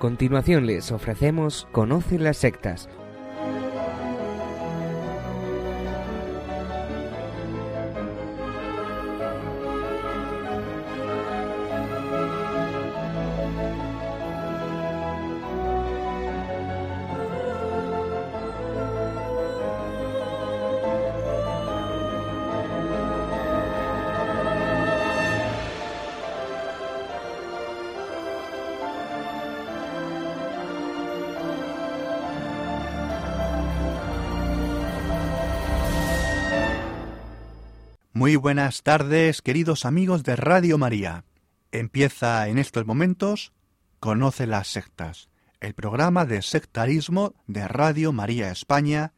[0.00, 2.88] Continuación les ofrecemos Conoce las sectas,
[38.50, 41.24] buenas tardes, queridos amigos de Radio María.
[41.70, 43.52] Empieza en estos momentos
[44.00, 45.28] Conoce las sectas,
[45.60, 49.12] el programa de sectarismo de Radio María España,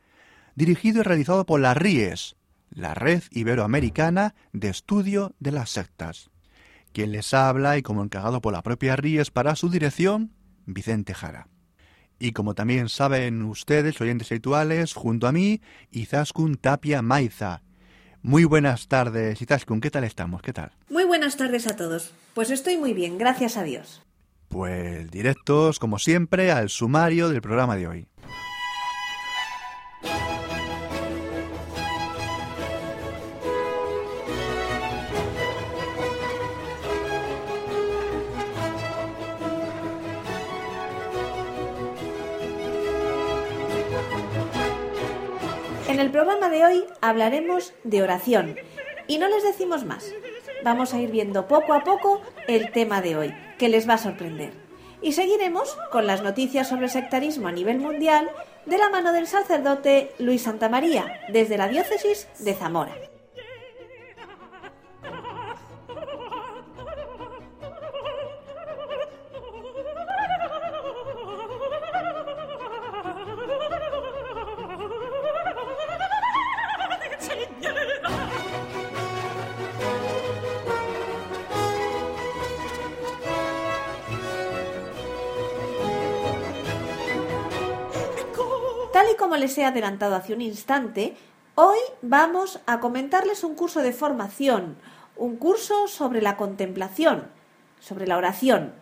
[0.55, 2.37] dirigido y realizado por la RIES,
[2.69, 6.29] la Red Iberoamericana de Estudio de las Sectas.
[6.93, 10.35] Quien les habla y como encargado por la propia RIES para su dirección,
[10.67, 11.49] Vicente Jara.
[12.19, 17.63] Y como también saben ustedes, oyentes habituales, junto a mí, Izaskun Tapia Maiza,
[18.23, 20.43] muy buenas tardes, Itaskun, ¿qué tal estamos?
[20.43, 20.73] ¿Qué tal?
[20.89, 22.13] Muy buenas tardes a todos.
[22.35, 24.03] Pues estoy muy bien, gracias a Dios.
[24.49, 28.07] Pues directos, como siempre, al sumario del programa de hoy.
[46.13, 48.57] El programa de hoy hablaremos de oración
[49.07, 50.13] y no les decimos más.
[50.63, 53.99] Vamos a ir viendo poco a poco el tema de hoy, que les va a
[53.99, 54.53] sorprender.
[55.01, 58.29] Y seguiremos con las noticias sobre sectarismo a nivel mundial
[58.67, 62.95] de la mano del sacerdote Luis Santamaría, desde la diócesis de Zamora.
[89.57, 91.17] He adelantado hace un instante,
[91.57, 94.77] hoy vamos a comentarles un curso de formación,
[95.17, 97.29] un curso sobre la contemplación,
[97.81, 98.73] sobre la oración.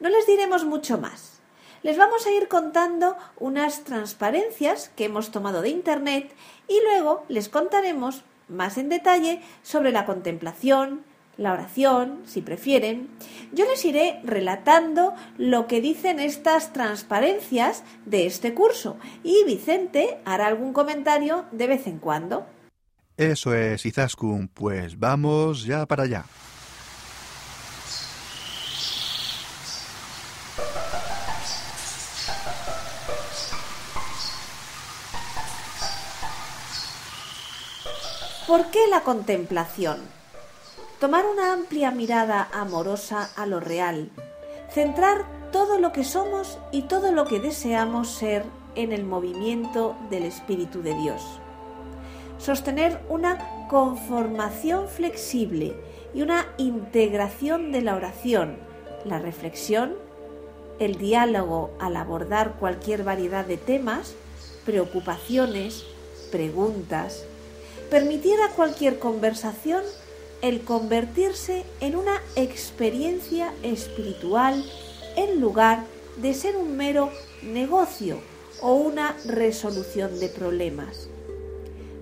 [0.00, 1.40] No les diremos mucho más.
[1.82, 6.34] Les vamos a ir contando unas transparencias que hemos tomado de Internet
[6.66, 11.04] y luego les contaremos más en detalle sobre la contemplación,
[11.40, 13.08] la oración, si prefieren.
[13.52, 20.46] Yo les iré relatando lo que dicen estas transparencias de este curso y Vicente hará
[20.46, 22.46] algún comentario de vez en cuando.
[23.16, 26.24] Eso es, Izaskun, pues vamos ya para allá.
[38.46, 40.19] ¿Por qué la contemplación?
[41.00, 44.10] Tomar una amplia mirada amorosa a lo real,
[44.70, 48.44] centrar todo lo que somos y todo lo que deseamos ser
[48.74, 51.22] en el movimiento del Espíritu de Dios.
[52.36, 55.74] Sostener una conformación flexible
[56.12, 58.58] y una integración de la oración,
[59.06, 59.94] la reflexión,
[60.80, 64.12] el diálogo al abordar cualquier variedad de temas,
[64.66, 65.82] preocupaciones,
[66.30, 67.24] preguntas,
[67.88, 69.82] permitir a cualquier conversación
[70.42, 74.64] el convertirse en una experiencia espiritual
[75.16, 75.84] en lugar
[76.20, 77.10] de ser un mero
[77.42, 78.18] negocio
[78.62, 81.08] o una resolución de problemas.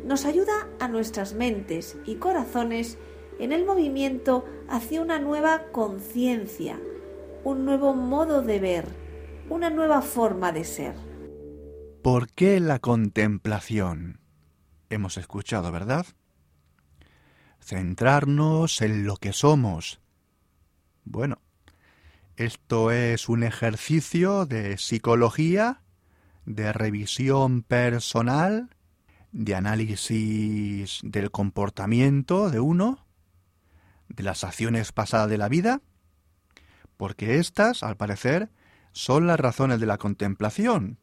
[0.05, 2.99] Nos ayuda a nuestras mentes y corazones
[3.39, 6.79] en el movimiento hacia una nueva conciencia,
[7.45, 8.87] un nuevo modo de ver,
[9.49, 10.95] una nueva forma de ser.
[12.03, 14.21] ¿Por qué la contemplación?
[14.91, 16.07] Hemos escuchado, ¿verdad?
[17.69, 20.01] Centrarnos en lo que somos.
[21.05, 21.43] Bueno,
[22.37, 25.83] esto es un ejercicio de psicología,
[26.47, 28.71] de revisión personal,
[29.33, 33.07] de análisis del comportamiento de uno,
[34.09, 35.83] de las acciones pasadas de la vida,
[36.97, 38.49] porque estas, al parecer,
[38.93, 40.97] son las razones de la contemplación,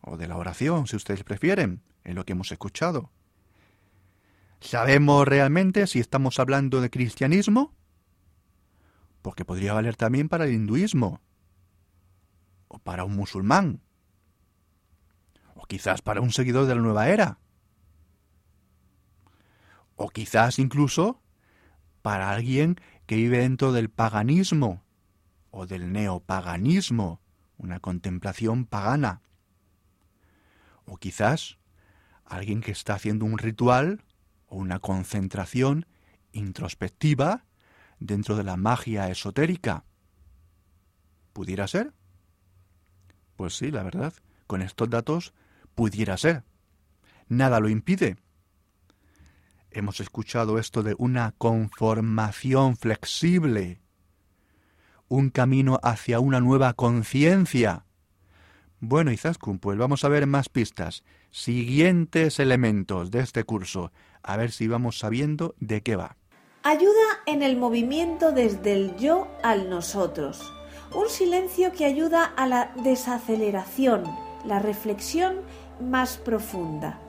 [0.00, 3.10] o de la oración, si ustedes prefieren, en lo que hemos escuchado.
[4.60, 7.74] ¿Sabemos realmente si estamos hablando de cristianismo?
[9.22, 11.20] Porque podría valer también para el hinduismo,
[12.66, 13.80] o para un musulmán,
[15.54, 17.38] o quizás para un seguidor de la nueva era,
[19.96, 21.20] o quizás incluso
[22.02, 22.76] para alguien
[23.06, 24.82] que vive dentro del paganismo,
[25.50, 27.20] o del neopaganismo,
[27.56, 29.22] una contemplación pagana.
[30.84, 31.58] O quizás
[32.24, 34.04] alguien que está haciendo un ritual
[34.48, 35.86] o una concentración
[36.32, 37.44] introspectiva
[38.00, 39.84] dentro de la magia esotérica.
[41.32, 41.92] ¿Pudiera ser?
[43.36, 44.12] Pues sí, la verdad,
[44.46, 45.32] con estos datos
[45.74, 46.44] pudiera ser.
[47.28, 48.16] Nada lo impide.
[49.70, 53.80] Hemos escuchado esto de una conformación flexible,
[55.08, 57.84] un camino hacia una nueva conciencia.
[58.80, 61.04] Bueno, Izaskun, pues vamos a ver más pistas.
[61.30, 63.92] Siguientes elementos de este curso,
[64.28, 66.14] a ver si vamos sabiendo de qué va.
[66.62, 70.52] Ayuda en el movimiento desde el yo al nosotros.
[70.94, 74.04] Un silencio que ayuda a la desaceleración,
[74.44, 75.40] la reflexión
[75.80, 77.00] más profunda.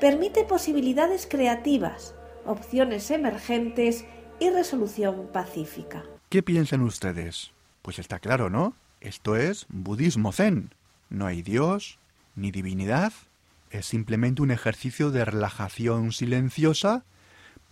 [0.00, 2.14] Permite posibilidades creativas,
[2.46, 4.04] opciones emergentes
[4.38, 6.04] y resolución pacífica.
[6.28, 7.50] ¿Qué piensan ustedes?
[7.82, 8.74] Pues está claro, ¿no?
[9.00, 10.72] Esto es budismo zen.
[11.10, 11.98] No hay Dios
[12.36, 13.12] ni divinidad.
[13.70, 17.04] Es simplemente un ejercicio de relajación silenciosa,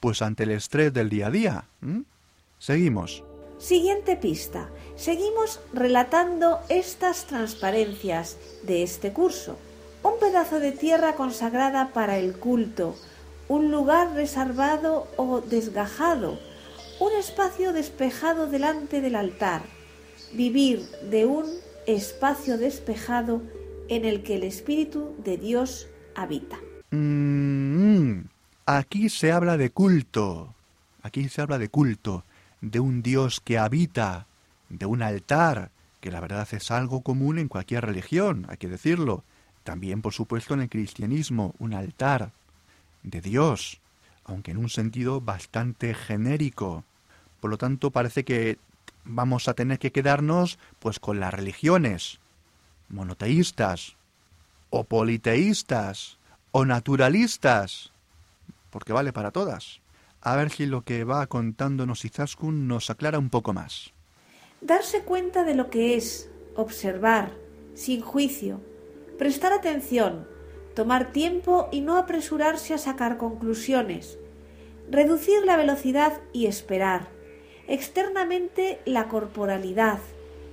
[0.01, 1.65] pues ante el estrés del día a día.
[2.59, 3.25] Seguimos.
[3.59, 4.69] Siguiente pista.
[4.97, 9.59] Seguimos relatando estas transparencias de este curso.
[10.03, 12.95] Un pedazo de tierra consagrada para el culto,
[13.49, 16.39] un lugar reservado o desgajado,
[17.01, 19.63] un espacio despejado delante del altar,
[20.33, 21.47] vivir de un
[21.87, 23.43] espacio despejado
[23.89, 26.59] en el que el Espíritu de Dios habita.
[26.91, 28.27] Mm,
[28.67, 30.55] aquí se habla de culto,
[31.03, 32.25] aquí se habla de culto,
[32.61, 34.27] de un Dios que habita,
[34.69, 39.25] de un altar, que la verdad es algo común en cualquier religión, hay que decirlo.
[39.65, 42.31] También, por supuesto, en el cristianismo, un altar
[43.03, 43.81] de Dios,
[44.25, 46.85] aunque en un sentido bastante genérico.
[47.41, 48.59] Por lo tanto, parece que
[49.05, 52.21] vamos a tener que quedarnos pues con las religiones
[52.89, 53.97] monoteístas
[54.71, 56.19] o politeístas
[56.53, 57.93] o naturalistas,
[58.71, 59.81] porque vale para todas.
[60.21, 63.93] A ver si lo que va contándonos Izaskun nos aclara un poco más.
[64.61, 67.33] Darse cuenta de lo que es, observar,
[67.75, 68.61] sin juicio,
[69.19, 70.27] prestar atención,
[70.75, 74.19] tomar tiempo y no apresurarse a sacar conclusiones,
[74.91, 77.09] reducir la velocidad y esperar,
[77.69, 79.99] externamente la corporalidad,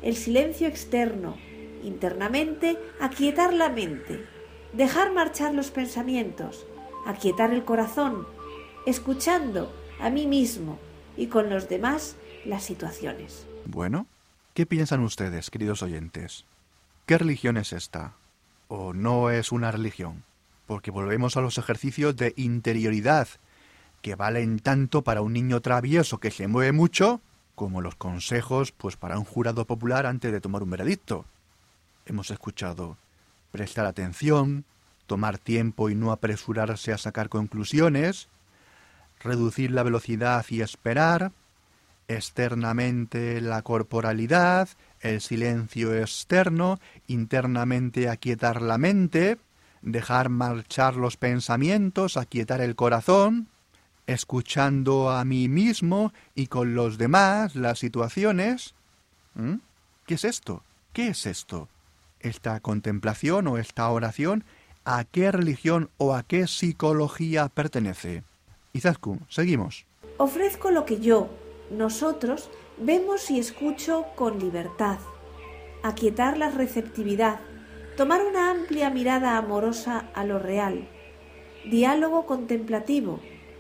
[0.02, 1.38] el silencio externo,
[1.84, 4.26] internamente aquietar la mente,
[4.74, 6.66] dejar marchar los pensamientos,
[7.06, 8.28] aquietar el corazón,
[8.86, 10.80] escuchando a mí mismo
[11.16, 12.16] y con los demás
[12.46, 13.46] las situaciones.
[13.66, 14.08] Bueno,
[14.54, 16.46] ¿qué piensan ustedes, queridos oyentes?
[17.06, 18.14] ¿Qué religión es esta?
[18.68, 20.24] ¿O no es una religión?
[20.68, 23.28] Porque volvemos a los ejercicios de interioridad,
[24.02, 27.22] que valen tanto para un niño travieso que se mueve mucho,
[27.56, 31.26] como los consejos pues para un jurado popular antes de tomar un veredicto.
[32.06, 32.98] Hemos escuchado
[33.52, 34.66] prestar atención,
[35.08, 38.28] tomar tiempo y no apresurarse a sacar conclusiones,
[39.20, 41.32] reducir la velocidad y esperar,
[42.08, 44.68] externamente la corporalidad,
[45.00, 49.38] el silencio externo, internamente aquietar la mente,
[49.82, 53.48] dejar marchar los pensamientos, aquietar el corazón,
[54.08, 58.74] escuchando a mí mismo y con los demás las situaciones.
[59.36, 59.56] ¿Mm?
[60.06, 60.64] ¿Qué es esto?
[60.92, 61.70] ¿Qué es esto?
[62.24, 64.46] ¿Esta contemplación o esta oración
[64.86, 68.24] a qué religión o a qué psicología pertenece?
[68.72, 69.86] Izaskun, seguimos.
[70.18, 71.28] Ofrezco lo que yo,
[71.70, 75.00] nosotros, vemos y escucho con libertad.
[75.84, 77.42] Aquietar la receptividad,
[77.98, 80.88] tomar una amplia mirada amorosa a lo real.
[81.70, 83.20] Diálogo contemplativo,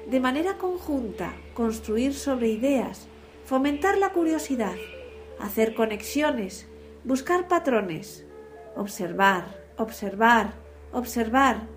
[0.09, 3.07] de manera conjunta, construir sobre ideas,
[3.43, 4.75] fomentar la curiosidad,
[5.37, 6.65] hacer conexiones,
[7.03, 8.25] buscar patrones,
[8.75, 9.45] observar,
[9.77, 10.53] observar,
[10.91, 11.67] observar.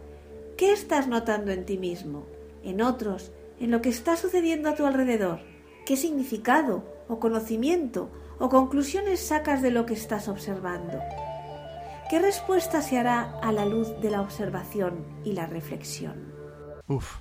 [0.56, 2.26] ¿Qué estás notando en ti mismo?
[2.66, 5.40] en otros, en lo que está sucediendo a tu alrededor.
[5.86, 8.10] ¿Qué significado o conocimiento
[8.40, 10.98] o conclusiones sacas de lo que estás observando?
[12.10, 16.32] ¿Qué respuesta se hará a la luz de la observación y la reflexión?
[16.88, 17.18] Uf,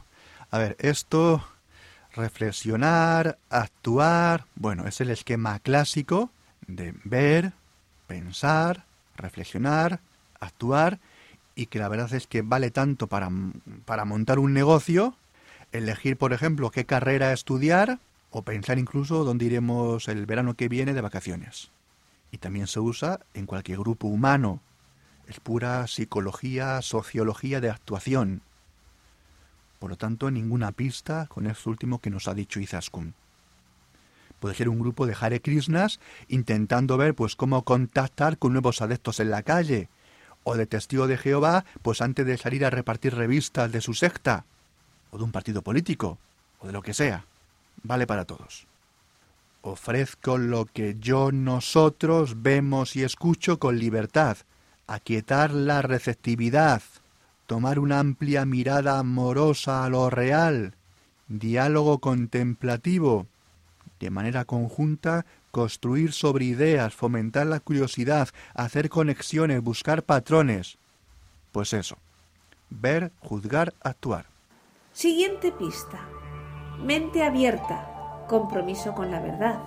[0.49, 1.43] a ver, esto,
[2.15, 6.31] reflexionar, actuar, bueno, es el esquema clásico
[6.67, 7.53] de ver,
[8.07, 8.84] pensar,
[9.15, 9.99] reflexionar,
[10.39, 10.99] actuar,
[11.55, 13.29] y que la verdad es que vale tanto para,
[13.85, 15.15] para montar un negocio
[15.71, 17.99] elegir, por ejemplo, qué carrera estudiar
[18.31, 21.71] o pensar incluso dónde iremos el verano que viene de vacaciones.
[22.31, 24.59] Y también se usa en cualquier grupo humano.
[25.27, 28.41] Es pura psicología, sociología de actuación.
[29.79, 33.13] Por lo tanto, ninguna pista con esto último que nos ha dicho Izaskun.
[34.39, 39.19] Puede ser un grupo de Hare Krishnas intentando ver pues cómo contactar con nuevos adeptos
[39.19, 39.89] en la calle.
[40.43, 44.45] O de testigo de Jehová, pues antes de salir a repartir revistas de su secta.
[45.11, 46.19] O de un partido político.
[46.59, 47.25] O de lo que sea.
[47.83, 48.67] Vale para todos.
[49.61, 54.37] Ofrezco lo que yo nosotros vemos y escucho con libertad.
[54.85, 56.83] Aquietar la receptividad.
[57.47, 60.75] Tomar una amplia mirada amorosa a lo real.
[61.27, 63.25] Diálogo contemplativo
[64.05, 70.77] de manera conjunta construir sobre ideas, fomentar la curiosidad, hacer conexiones, buscar patrones.
[71.51, 71.97] Pues eso,
[72.69, 74.27] ver, juzgar, actuar.
[74.93, 75.99] Siguiente pista.
[76.83, 79.59] Mente abierta, compromiso con la verdad.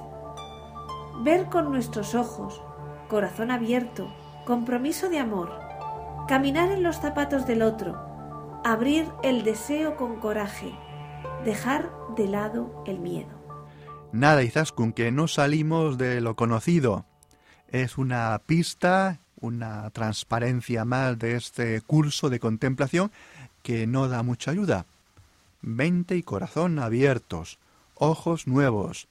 [1.25, 2.63] Ver con nuestros ojos,
[3.09, 4.09] corazón abierto,
[4.47, 5.51] compromiso de amor.
[6.29, 10.73] Caminar en los zapatos del otro, abrir el deseo con coraje,
[11.45, 13.38] dejar de lado el miedo.
[14.13, 17.05] Nada, Izaskun, que no salimos de lo conocido.
[17.69, 23.13] Es una pista, una transparencia más de este curso de contemplación
[23.63, 24.87] que no da mucha ayuda.
[25.61, 27.59] Mente y corazón abiertos,
[27.97, 29.09] ojos nuevos,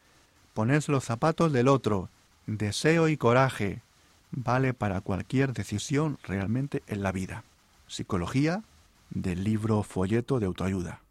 [0.56, 2.10] ponerse los zapatos del otro,
[2.48, 3.84] deseo y coraje,
[4.32, 7.44] vale para cualquier decisión realmente en la vida.
[7.88, 8.64] Psicología
[9.12, 11.02] del libro folleto de autoayuda.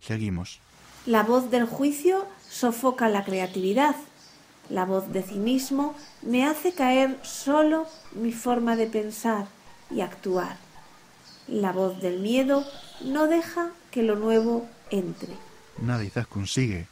[0.00, 0.58] Seguimos.
[1.06, 2.26] La voz del juicio
[2.56, 3.96] sofoca la creatividad.
[4.70, 9.46] La voz de cinismo me hace caer solo mi forma de pensar
[9.90, 10.56] y actuar.
[11.48, 12.64] La voz del miedo
[13.04, 15.34] no deja que lo nuevo entre.
[15.78, 16.86] Nada, Izaskun, sigue.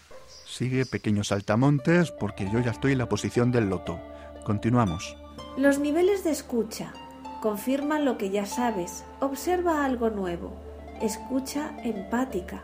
[0.46, 3.98] Sigue pequeños saltamontes porque yo ya estoy en la posición del loto.
[4.44, 5.16] Continuamos.
[5.56, 6.92] Los niveles de escucha
[7.40, 9.04] confirman lo que ya sabes.
[9.20, 10.54] Observa algo nuevo.
[11.00, 12.62] Escucha empática.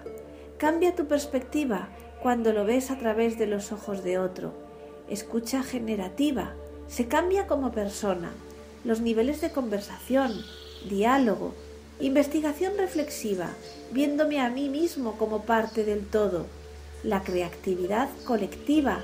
[0.58, 1.88] Cambia tu perspectiva
[2.22, 4.52] cuando lo ves a través de los ojos de otro.
[5.08, 6.54] Escucha generativa.
[6.88, 8.30] Se cambia como persona.
[8.84, 10.32] Los niveles de conversación,
[10.88, 11.54] diálogo,
[12.00, 13.50] investigación reflexiva,
[13.92, 16.46] viéndome a mí mismo como parte del todo.
[17.02, 19.00] La creatividad colectiva,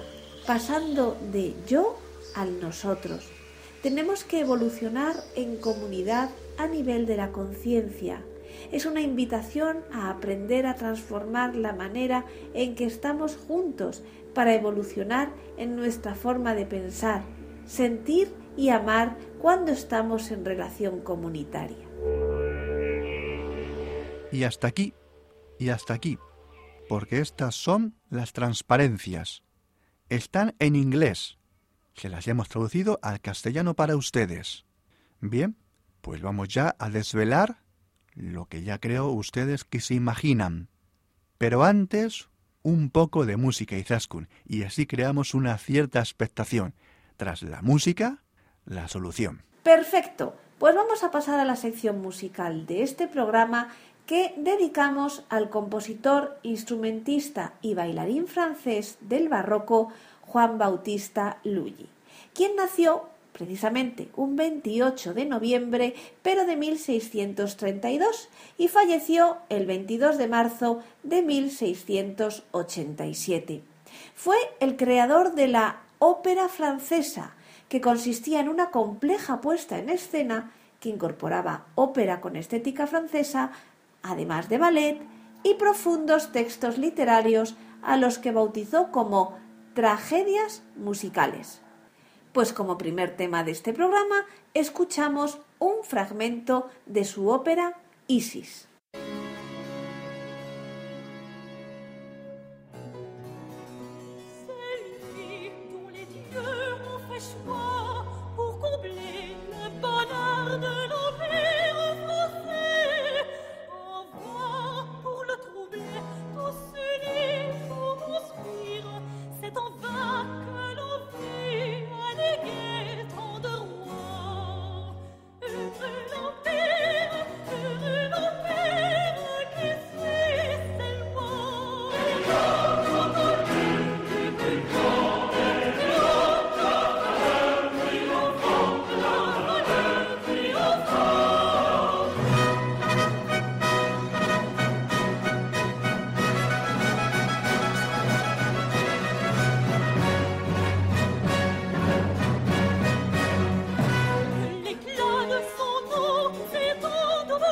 [0.46, 1.98] pasando de yo
[2.34, 3.30] al nosotros.
[3.82, 8.20] Tenemos que evolucionar en comunidad a nivel de la conciencia
[8.72, 14.02] es una invitación a aprender a transformar la manera en que estamos juntos
[14.34, 17.22] para evolucionar en nuestra forma de pensar,
[17.66, 21.86] sentir y amar cuando estamos en relación comunitaria.
[24.32, 24.94] Y hasta aquí,
[25.58, 26.18] y hasta aquí,
[26.88, 29.42] porque estas son las transparencias.
[30.08, 31.38] Están en inglés.
[31.94, 34.66] Se las hemos traducido al castellano para ustedes.
[35.20, 35.56] Bien,
[36.02, 37.65] pues vamos ya a desvelar
[38.16, 40.68] lo que ya creo ustedes que se imaginan.
[41.38, 42.28] Pero antes,
[42.62, 46.74] un poco de música Izaskun, y así creamos una cierta expectación.
[47.16, 48.22] Tras la música,
[48.64, 49.42] la solución.
[49.62, 53.68] Perfecto, pues vamos a pasar a la sección musical de este programa
[54.06, 59.88] que dedicamos al compositor, instrumentista y bailarín francés del barroco
[60.22, 61.88] Juan Bautista Lully,
[62.32, 70.26] quien nació precisamente un 28 de noviembre, pero de 1632, y falleció el 22 de
[70.26, 73.62] marzo de 1687.
[74.14, 77.34] Fue el creador de la ópera francesa,
[77.68, 83.50] que consistía en una compleja puesta en escena que incorporaba ópera con estética francesa,
[84.02, 84.98] además de ballet
[85.42, 89.36] y profundos textos literarios a los que bautizó como
[89.74, 91.60] tragedias musicales.
[92.36, 98.68] Pues como primer tema de este programa escuchamos un fragmento de su ópera Isis.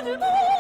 [0.05, 0.54] Hallelujah!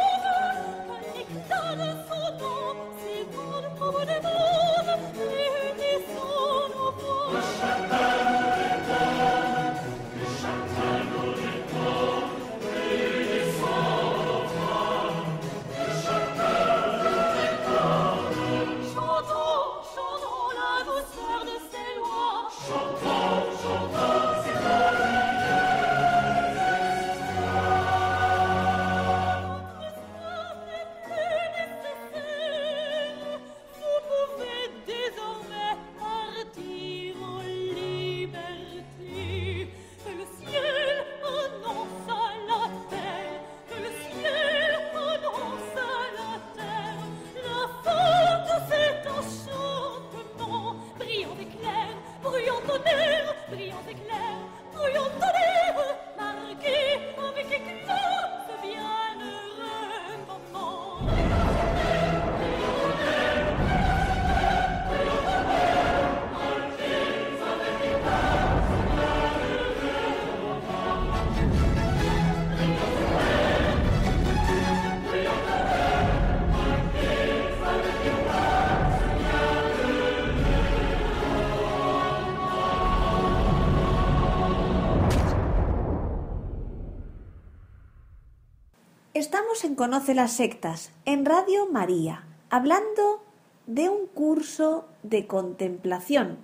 [89.77, 93.25] Conoce las Sectas, en Radio María, hablando
[93.67, 96.39] de un curso de contemplación.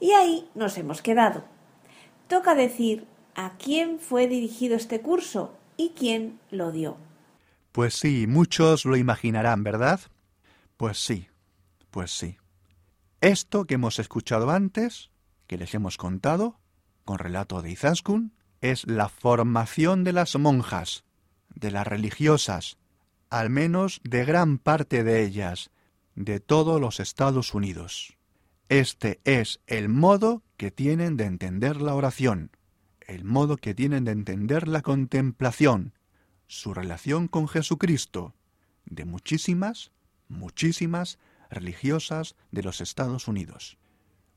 [0.00, 1.44] Y ahí nos hemos quedado.
[2.28, 6.96] Toca decir a quién fue dirigido este curso y quién lo dio.
[7.72, 10.00] Pues sí, muchos lo imaginarán, ¿verdad?
[10.76, 11.28] Pues sí,
[11.90, 12.36] pues sí.
[13.20, 15.10] Esto que hemos escuchado antes,
[15.46, 16.58] que les hemos contado,
[17.04, 21.04] con relato de Izaskun, es la formación de las monjas,
[21.60, 22.78] de las religiosas,
[23.30, 25.70] al menos de gran parte de ellas,
[26.14, 28.16] de todos los Estados Unidos.
[28.68, 32.50] Este es el modo que tienen de entender la oración,
[33.00, 35.94] el modo que tienen de entender la contemplación,
[36.46, 38.34] su relación con Jesucristo,
[38.84, 39.92] de muchísimas,
[40.28, 41.18] muchísimas
[41.50, 43.78] religiosas de los Estados Unidos.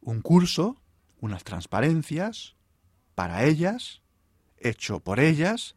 [0.01, 0.81] Un curso,
[1.19, 2.55] unas transparencias,
[3.15, 4.01] para ellas,
[4.57, 5.75] hecho por ellas,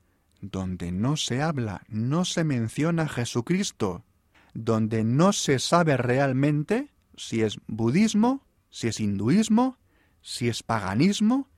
[0.50, 4.04] donde no se habla, no se menciona Jesucristo,
[4.52, 9.78] donde no se sabe realmente si es budismo, si es hinduismo,
[10.20, 11.48] si es paganismo,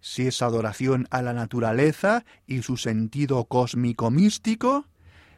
[0.00, 4.86] si es adoración a la naturaleza y su sentido cósmico místico,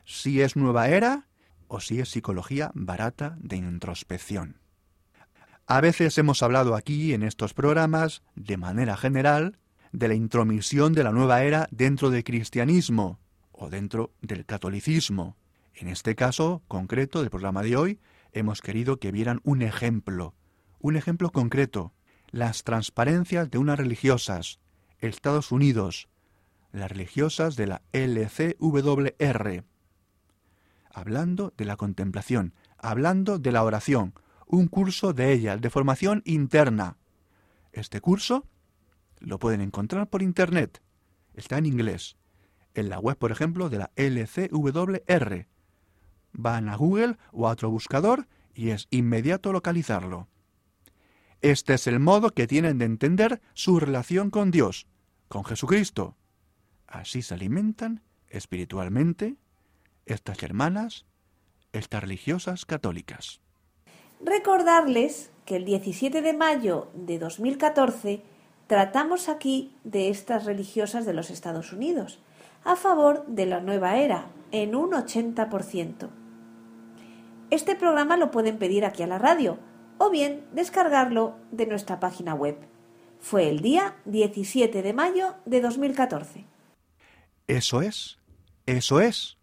[0.05, 1.29] si es nueva era
[1.67, 4.61] o si es psicología barata de introspección.
[5.67, 9.59] A veces hemos hablado aquí en estos programas, de manera general,
[9.93, 13.19] de la intromisión de la nueva era dentro del cristianismo
[13.53, 15.37] o dentro del catolicismo.
[15.75, 18.01] En este caso concreto del programa de hoy,
[18.33, 20.35] hemos querido que vieran un ejemplo,
[20.81, 21.93] un ejemplo concreto,
[22.31, 24.61] las transparencias de unas religiosas,
[25.01, 26.09] Estados Unidos,
[26.73, 29.65] las religiosas de la LCWR,
[30.93, 34.15] hablando de la contemplación, hablando de la oración,
[34.47, 36.97] un curso de ellas, de formación interna.
[37.73, 38.47] Este curso
[39.21, 40.83] lo pueden encontrar por internet,
[41.35, 42.17] está en inglés,
[42.75, 45.47] en la web, por ejemplo, de la LCWR.
[46.33, 50.29] Van a Google o a otro buscador y es inmediato localizarlo.
[51.41, 54.87] Este es el modo que tienen de entender su relación con Dios,
[55.29, 56.17] con Jesucristo.
[56.87, 59.37] Así se alimentan espiritualmente
[60.07, 61.07] estas hermanas,
[61.73, 63.41] estas religiosas católicas.
[64.21, 68.23] Recordarles que el 17 de mayo de 2014
[68.69, 72.21] tratamos aquí de estas religiosas de los Estados Unidos,
[72.65, 76.11] a favor de la nueva era, en un 80%.
[77.51, 79.59] Este programa lo pueden pedir aquí a la radio,
[79.97, 82.59] o bien descargarlo de nuestra página web.
[83.21, 86.45] Fue el día 17 de mayo de 2014.
[87.47, 88.19] Eso es,
[88.67, 89.39] eso es.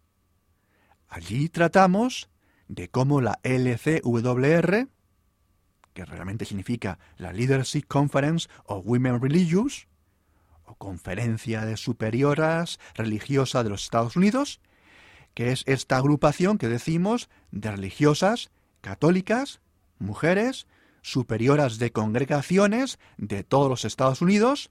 [1.08, 2.30] Allí tratamos
[2.68, 4.88] de cómo la LCWR,
[5.96, 9.88] que realmente significa la Leadership Conference of Women Religious,
[10.66, 14.60] o Conferencia de Superioras Religiosas de los Estados Unidos,
[15.32, 18.50] que es esta agrupación que decimos de religiosas
[18.82, 19.60] católicas
[19.98, 20.66] mujeres
[21.00, 24.70] superioras de congregaciones de todos los Estados Unidos,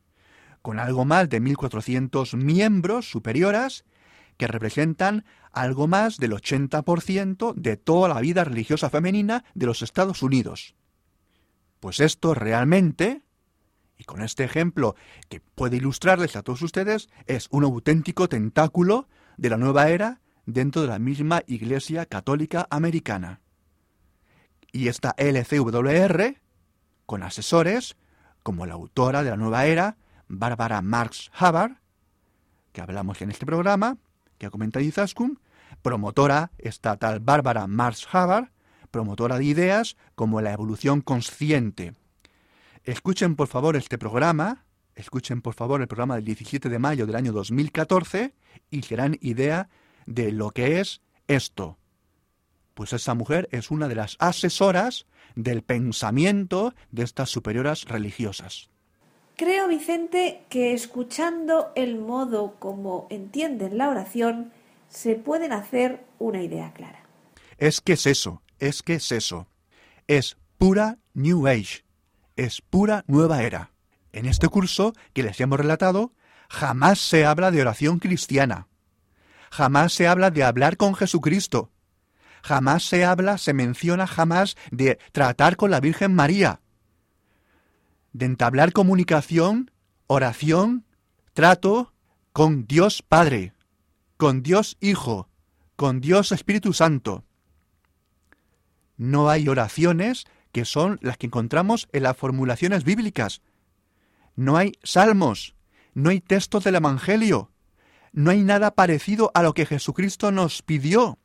[0.62, 3.84] con algo más de 1.400 miembros superioras,
[4.38, 10.22] que representan algo más del 80% de toda la vida religiosa femenina de los Estados
[10.22, 10.76] Unidos.
[11.86, 13.22] Pues esto realmente,
[13.96, 14.96] y con este ejemplo
[15.30, 20.82] que puede ilustrarles a todos ustedes, es un auténtico tentáculo de la nueva era dentro
[20.82, 23.40] de la misma Iglesia Católica Americana.
[24.72, 26.42] Y esta LCWR,
[27.06, 27.98] con asesores
[28.42, 31.74] como la autora de la nueva era, Bárbara Marx Hubbard,
[32.72, 34.00] que hablamos en este programa,
[34.40, 35.40] que ha comentado Izaskun,
[35.84, 38.55] promotora estatal Bárbara Marx Hubbard,
[38.96, 41.96] promotora de ideas como la evolución consciente.
[42.86, 44.64] Escuchen por favor este programa,
[44.96, 48.34] escuchen por favor el programa del 17 de mayo del año 2014
[48.72, 49.68] y serán idea
[50.06, 51.78] de lo que es esto,
[52.74, 58.70] pues esa mujer es una de las asesoras del pensamiento de estas superioras religiosas.
[59.36, 64.54] Creo, Vicente, que escuchando el modo como entienden la oración,
[64.88, 67.04] se pueden hacer una idea clara.
[67.58, 69.48] Es que es eso, es que es eso.
[70.08, 71.84] Es pura New Age,
[72.36, 73.72] es pura nueva era.
[74.12, 76.14] En este curso que les hemos relatado,
[76.50, 78.68] jamás se habla de oración cristiana.
[79.52, 81.72] Jamás se habla de hablar con Jesucristo
[82.46, 86.62] jamás se habla, se menciona jamás de tratar con la Virgen María,
[88.14, 89.72] de entablar comunicación,
[90.06, 90.86] oración,
[91.34, 91.92] trato
[92.34, 93.54] con Dios Padre,
[94.18, 95.28] con Dios Hijo,
[95.76, 97.24] con Dios Espíritu Santo.
[98.98, 103.42] No hay oraciones que son las que encontramos en las formulaciones bíblicas.
[104.36, 105.56] No hay salmos,
[105.94, 107.52] no hay textos del Evangelio,
[108.14, 111.20] no hay nada parecido a lo que Jesucristo nos pidió.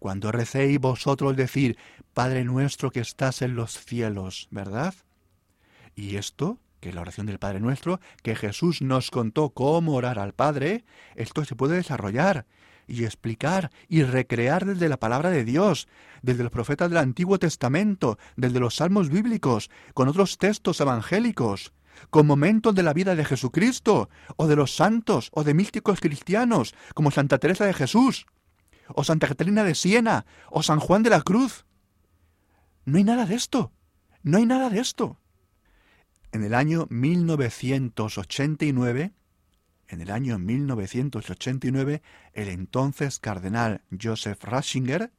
[0.00, 1.78] Cuando recéis vosotros decir,
[2.14, 4.94] Padre nuestro que estás en los cielos, ¿verdad?
[5.94, 10.18] Y esto, que es la oración del Padre nuestro, que Jesús nos contó cómo orar
[10.18, 12.46] al Padre, esto se puede desarrollar
[12.86, 15.88] y explicar y recrear desde la palabra de Dios,
[16.22, 21.72] desde los profetas del Antiguo Testamento, desde los salmos bíblicos, con otros textos evangélicos,
[22.10, 26.74] con momentos de la vida de Jesucristo, o de los santos, o de místicos cristianos,
[26.94, 28.26] como Santa Teresa de Jesús,
[28.88, 31.66] o Santa Catalina de Siena, o San Juan de la Cruz.
[32.84, 33.72] No hay nada de esto,
[34.22, 35.18] no hay nada de esto.
[36.32, 39.12] En el año 1989,
[39.88, 45.12] en el año 1989, el entonces cardenal Joseph Ratzinger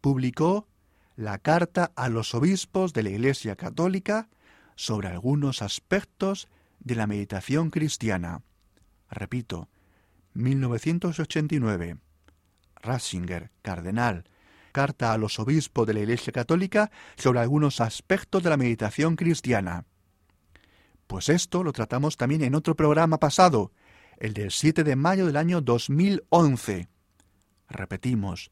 [0.00, 0.68] publicó
[1.16, 4.28] la Carta a los Obispos de la Iglesia Católica
[4.74, 6.48] sobre algunos aspectos
[6.80, 8.42] de la meditación cristiana.
[9.10, 9.68] Repito,
[10.34, 11.96] 1989.
[12.82, 14.24] Ratzinger, cardenal,
[14.72, 19.86] Carta a los Obispos de la Iglesia Católica sobre algunos aspectos de la meditación cristiana.
[21.06, 23.72] Pues esto lo tratamos también en otro programa pasado,
[24.18, 26.88] el del 7 de mayo del año 2011.
[27.68, 28.50] Repetimos,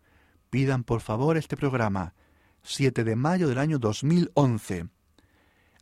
[0.51, 2.15] pidan por favor este programa,
[2.63, 4.89] 7 de mayo del año 2011.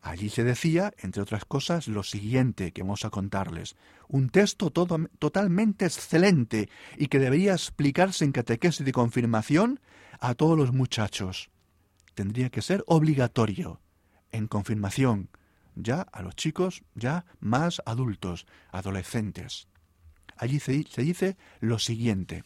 [0.01, 3.77] Allí se decía, entre otras cosas, lo siguiente que vamos a contarles.
[4.09, 9.81] Un texto todo, totalmente excelente y que debería explicarse en catequesis de confirmación
[10.19, 11.51] a todos los muchachos.
[12.15, 13.81] Tendría que ser obligatorio
[14.33, 15.31] en confirmación,
[15.77, 19.69] ya a los chicos ya más adultos, adolescentes.
[20.37, 22.45] Allí se, dice lo siguiente.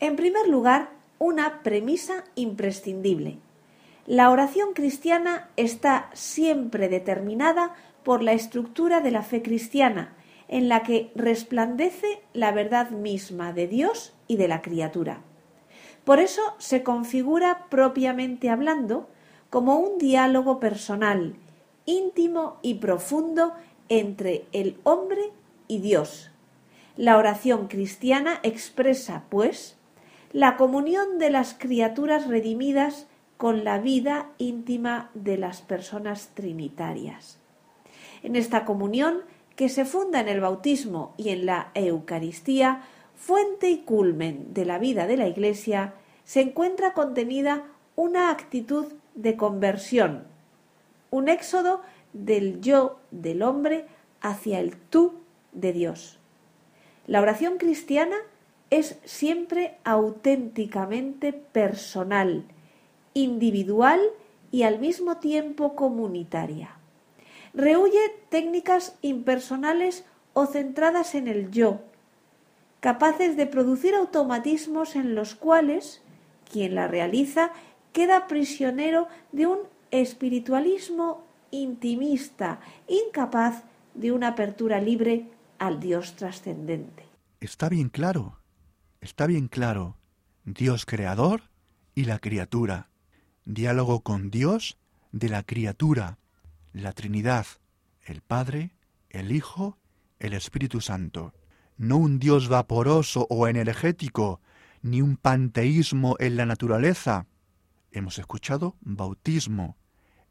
[0.00, 3.38] En primer lugar, una premisa imprescindible.
[4.06, 10.14] La oración cristiana está siempre determinada por la estructura de la fe cristiana,
[10.48, 15.20] en la que resplandece la verdad misma de Dios y de la criatura.
[16.04, 19.10] Por eso se configura propiamente hablando
[19.50, 21.34] como un diálogo personal,
[21.84, 23.52] íntimo y profundo
[23.88, 25.32] entre el hombre
[25.66, 26.30] y Dios,
[26.98, 29.76] la oración cristiana expresa, pues,
[30.32, 33.06] la comunión de las criaturas redimidas
[33.36, 37.38] con la vida íntima de las personas trinitarias.
[38.24, 39.20] En esta comunión,
[39.54, 42.82] que se funda en el bautismo y en la Eucaristía,
[43.14, 47.62] fuente y culmen de la vida de la Iglesia, se encuentra contenida
[47.94, 50.24] una actitud de conversión,
[51.10, 51.80] un éxodo
[52.12, 53.86] del yo del hombre
[54.20, 55.14] hacia el tú
[55.52, 56.17] de Dios.
[57.08, 58.16] La oración cristiana
[58.68, 62.44] es siempre auténticamente personal,
[63.14, 63.98] individual
[64.50, 66.76] y al mismo tiempo comunitaria.
[67.54, 71.80] Rehuye técnicas impersonales o centradas en el yo,
[72.80, 76.02] capaces de producir automatismos en los cuales
[76.52, 77.52] quien la realiza
[77.94, 83.62] queda prisionero de un espiritualismo intimista, incapaz
[83.94, 85.24] de una apertura libre
[85.58, 87.04] al Dios trascendente.
[87.40, 88.40] Está bien claro,
[89.00, 89.96] está bien claro.
[90.44, 91.42] Dios creador
[91.94, 92.90] y la criatura.
[93.44, 94.78] Diálogo con Dios
[95.12, 96.18] de la criatura,
[96.72, 97.46] la Trinidad,
[98.02, 98.74] el Padre,
[99.10, 99.78] el Hijo,
[100.18, 101.34] el Espíritu Santo.
[101.76, 104.40] No un Dios vaporoso o energético,
[104.82, 107.26] ni un panteísmo en la naturaleza.
[107.90, 109.76] Hemos escuchado bautismo,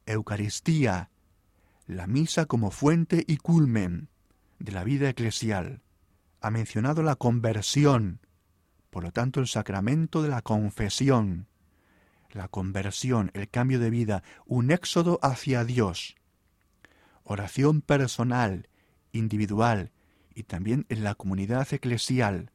[0.06, 1.10] Eucaristía,
[1.86, 4.10] la misa como fuente y culmen
[4.60, 5.82] de la vida eclesial.
[6.42, 8.20] Ha mencionado la conversión,
[8.90, 11.48] por lo tanto el sacramento de la confesión,
[12.32, 16.16] la conversión, el cambio de vida, un éxodo hacia Dios,
[17.24, 18.70] oración personal,
[19.12, 19.92] individual
[20.34, 22.52] y también en la comunidad eclesial,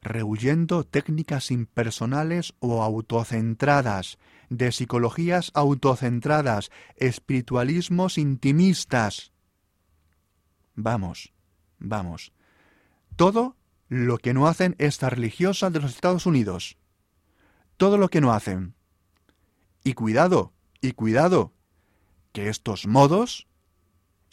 [0.00, 9.32] rehuyendo técnicas impersonales o autocentradas, de psicologías autocentradas, espiritualismos intimistas,
[10.80, 11.32] Vamos,
[11.80, 12.32] vamos.
[13.16, 13.56] Todo
[13.88, 16.78] lo que no hacen estas religiosas de los Estados Unidos.
[17.76, 18.76] Todo lo que no hacen.
[19.82, 21.52] Y cuidado, y cuidado,
[22.32, 23.48] que estos modos,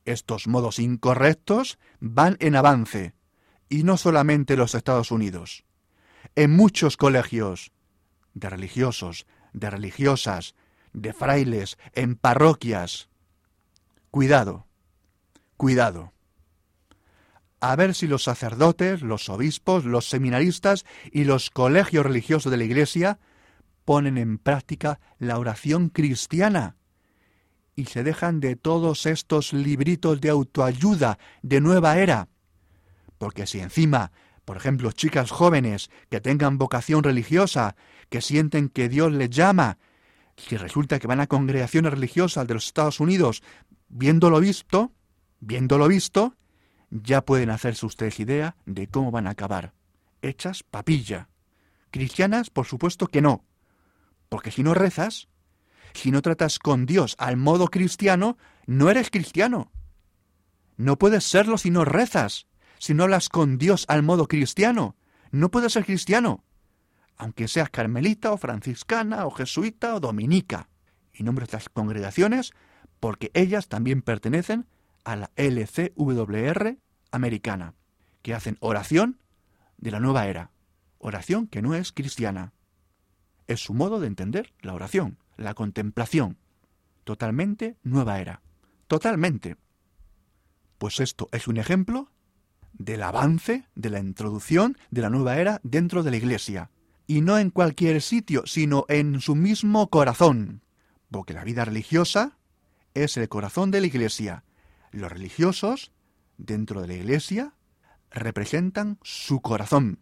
[0.06, 3.16] estos modos incorrectos, van en avance.
[3.68, 5.66] Y no solamente en los Estados Unidos.
[6.36, 7.72] En muchos colegios
[8.36, 10.54] de religiosos, de religiosas,
[10.94, 13.10] de frailes, en parroquias.
[14.12, 14.68] Cuidado,
[15.58, 16.14] cuidado
[17.60, 22.64] a ver si los sacerdotes, los obispos, los seminaristas y los colegios religiosos de la
[22.64, 23.20] Iglesia
[23.86, 26.76] ponen en práctica la oración cristiana
[27.76, 32.30] y se dejan de todos estos libritos de autoayuda de nueva era,
[33.18, 34.12] Porque si encima,
[34.46, 37.76] por ejemplo, chicas jóvenes que tengan vocación religiosa,
[38.10, 39.78] que sienten que Dios les llama,
[40.38, 43.42] si resulta que van a congregaciones religiosas de los Estados Unidos,
[43.88, 44.92] viéndolo visto,
[45.40, 46.36] viéndolo visto,
[47.04, 49.74] ya pueden hacerse ustedes idea de cómo van a acabar.
[50.22, 51.30] Hechas papilla.
[51.92, 53.44] Cristianas, por supuesto que no.
[54.30, 55.28] Porque si no rezas,
[55.94, 59.72] si no tratas con Dios al modo cristiano, no eres cristiano.
[60.78, 62.48] No puedes serlo si no rezas,
[62.80, 64.96] si no hablas con Dios al modo cristiano.
[65.32, 66.44] No puedes ser cristiano,
[67.18, 70.70] aunque seas carmelita o franciscana o jesuita o dominica.
[71.14, 72.54] Y nombres las congregaciones
[73.00, 74.66] porque ellas también pertenecen
[75.04, 76.78] a la LCWR
[77.16, 77.74] americana,
[78.22, 79.20] que hacen oración
[79.78, 80.52] de la nueva era,
[81.00, 82.54] oración que no es cristiana.
[83.48, 86.38] Es su modo de entender la oración, la contemplación,
[87.04, 88.42] totalmente nueva era,
[88.88, 89.58] totalmente.
[90.78, 92.10] Pues esto es un ejemplo
[92.74, 96.72] del avance, de la introducción de la nueva era dentro de la Iglesia.
[97.08, 100.62] Y no en cualquier sitio, sino en su mismo corazón.
[101.12, 102.38] Porque la vida religiosa
[102.94, 104.44] es el corazón de la Iglesia.
[104.92, 105.92] Los religiosos,
[106.38, 107.54] dentro de la Iglesia,
[108.12, 110.00] representan su corazón.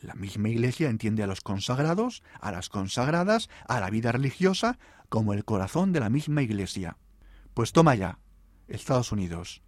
[0.00, 4.78] La misma Iglesia entiende a los consagrados, a las consagradas, a la vida religiosa,
[5.08, 6.96] como el corazón de la misma Iglesia.
[7.54, 8.18] Pues toma ya,
[8.68, 9.62] Estados Unidos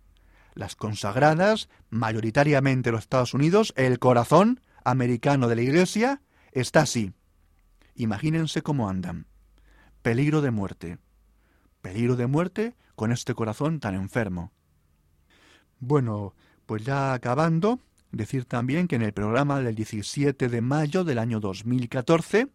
[0.55, 7.13] las consagradas, mayoritariamente los Estados Unidos, el corazón americano de la Iglesia, está así.
[7.95, 9.27] Imagínense cómo andan.
[10.03, 10.99] Peligro de muerte.
[11.83, 14.53] Peligro de muerte con este corazón tan enfermo.
[15.81, 16.35] Bueno,
[16.66, 17.81] pues ya acabando,
[18.12, 22.49] decir también que en el programa del 17 de mayo del año 2014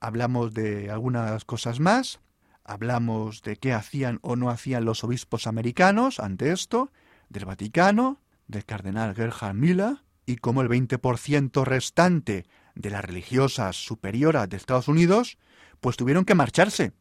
[0.00, 2.20] hablamos de algunas cosas más,
[2.64, 6.90] hablamos de qué hacían o no hacían los obispos americanos ante esto,
[7.28, 14.48] del Vaticano, del cardenal Gerhard Müller, y como el 20% restante de las religiosas superioras
[14.48, 15.38] de Estados Unidos,
[15.80, 16.92] pues tuvieron que marcharse,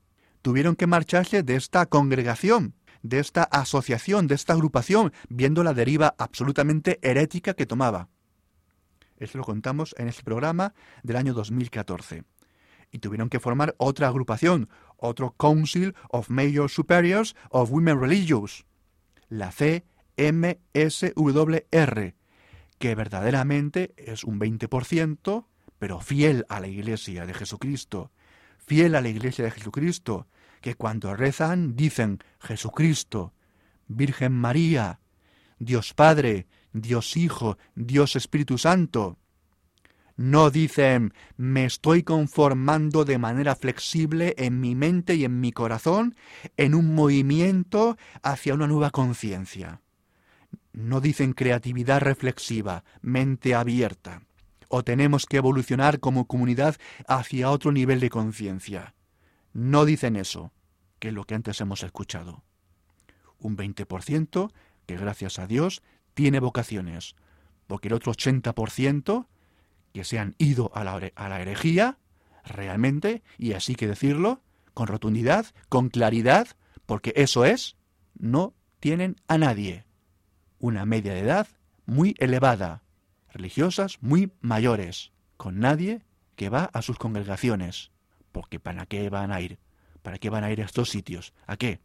[0.43, 6.15] tuvieron que marcharse de esta congregación, de esta asociación, de esta agrupación, viendo la deriva
[6.17, 8.09] absolutamente herética que tomaba.
[9.17, 12.23] Eso lo contamos en este programa del año 2014.
[12.91, 18.65] Y tuvieron que formar otra agrupación, otro Council of Major Superiors of Women Religious,
[19.29, 19.85] la C
[20.17, 22.15] MSWR,
[22.79, 25.45] que verdaderamente es un 20%,
[25.79, 28.11] pero fiel a la Iglesia de Jesucristo,
[28.57, 30.27] fiel a la Iglesia de Jesucristo,
[30.61, 33.33] que cuando rezan dicen Jesucristo,
[33.87, 34.99] Virgen María,
[35.59, 39.17] Dios Padre, Dios Hijo, Dios Espíritu Santo.
[40.15, 46.15] No dicen me estoy conformando de manera flexible en mi mente y en mi corazón
[46.57, 49.81] en un movimiento hacia una nueva conciencia
[50.73, 54.21] no dicen creatividad reflexiva, mente abierta,
[54.67, 56.75] o tenemos que evolucionar como comunidad
[57.07, 58.93] hacia otro nivel de conciencia.
[59.53, 60.51] No dicen eso,
[60.99, 62.43] que es lo que antes hemos escuchado.
[63.39, 64.51] Un 20%
[64.85, 65.81] que gracias a Dios
[66.13, 67.15] tiene vocaciones,
[67.67, 69.27] porque el otro 80%
[69.93, 71.97] que se han ido a la, a la herejía,
[72.45, 74.41] realmente, y así que decirlo,
[74.73, 76.47] con rotundidad, con claridad,
[76.85, 77.77] porque eso es,
[78.17, 79.85] no tienen a nadie
[80.59, 81.47] una media de edad
[81.85, 82.83] muy elevada,
[83.29, 86.03] religiosas muy mayores, con nadie
[86.35, 87.91] que va a sus congregaciones.
[88.31, 89.59] Porque ¿para qué van a ir?
[90.01, 91.33] ¿Para qué van a ir a estos sitios?
[91.47, 91.79] ¿A qué?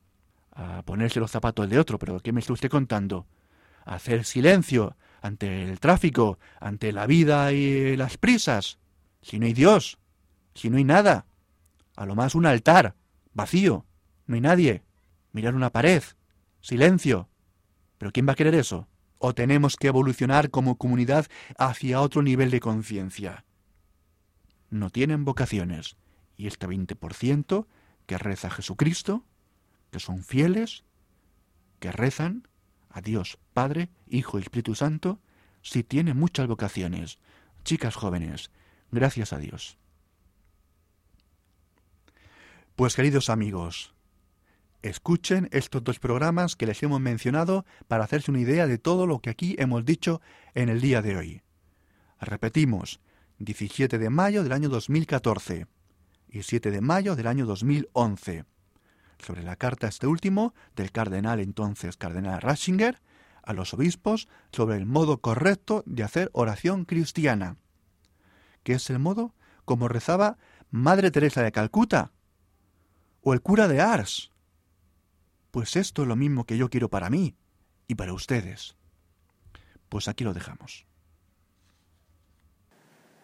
[0.53, 3.27] A ponerse los zapatos de otro, pero ¿qué me está usted contando?
[3.85, 8.79] ¿A hacer silencio ante el tráfico, ante la vida y las prisas?
[9.23, 9.99] Si no hay Dios,
[10.55, 11.27] si no hay nada,
[11.97, 12.95] a lo más un altar,
[13.33, 13.85] vacío,
[14.27, 14.83] no hay nadie,
[15.33, 16.03] mirar una pared,
[16.61, 17.29] silencio,
[17.99, 18.89] ¿Pero quién va a querer eso?
[19.19, 21.27] ¿O tenemos que evolucionar como comunidad
[21.59, 23.45] hacia otro nivel de conciencia?
[24.71, 25.97] No tienen vocaciones.
[26.37, 27.67] Y este 20%
[28.07, 29.25] que reza Jesucristo,
[29.91, 30.85] que son fieles,
[31.81, 32.49] que rezan
[32.91, 35.21] a Dios Padre, Hijo y Espíritu Santo,
[35.63, 37.19] sí tiene muchas vocaciones.
[37.65, 38.51] Chicas jóvenes,
[38.91, 39.79] gracias a Dios.
[42.77, 43.97] Pues queridos amigos,
[44.87, 49.19] Escuchen estos dos programas que les hemos mencionado para hacerse una idea de todo lo
[49.19, 50.21] que aquí hemos dicho
[50.55, 51.43] en el día de hoy.
[52.21, 53.01] Repetimos,
[53.41, 55.67] 17 de mayo del año 2014
[56.37, 58.45] y 7 de mayo del año 2011,
[59.19, 63.01] sobre la carta este último del cardenal entonces cardenal Ratzinger
[63.43, 67.57] a los obispos sobre el modo correcto de hacer oración cristiana,
[68.63, 70.37] que es el modo como rezaba
[70.71, 72.13] Madre Teresa de Calcuta
[73.23, 74.31] o el cura de Ars
[75.57, 77.35] pues esto es lo mismo que yo quiero para mí
[77.89, 78.77] y para ustedes.
[79.89, 80.85] Pues aquí lo dejamos.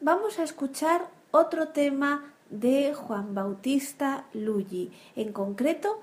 [0.00, 6.00] Vamos a escuchar otro tema de Juan Bautista Lully, en concreto,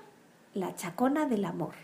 [0.52, 1.74] La Chacona del Amor.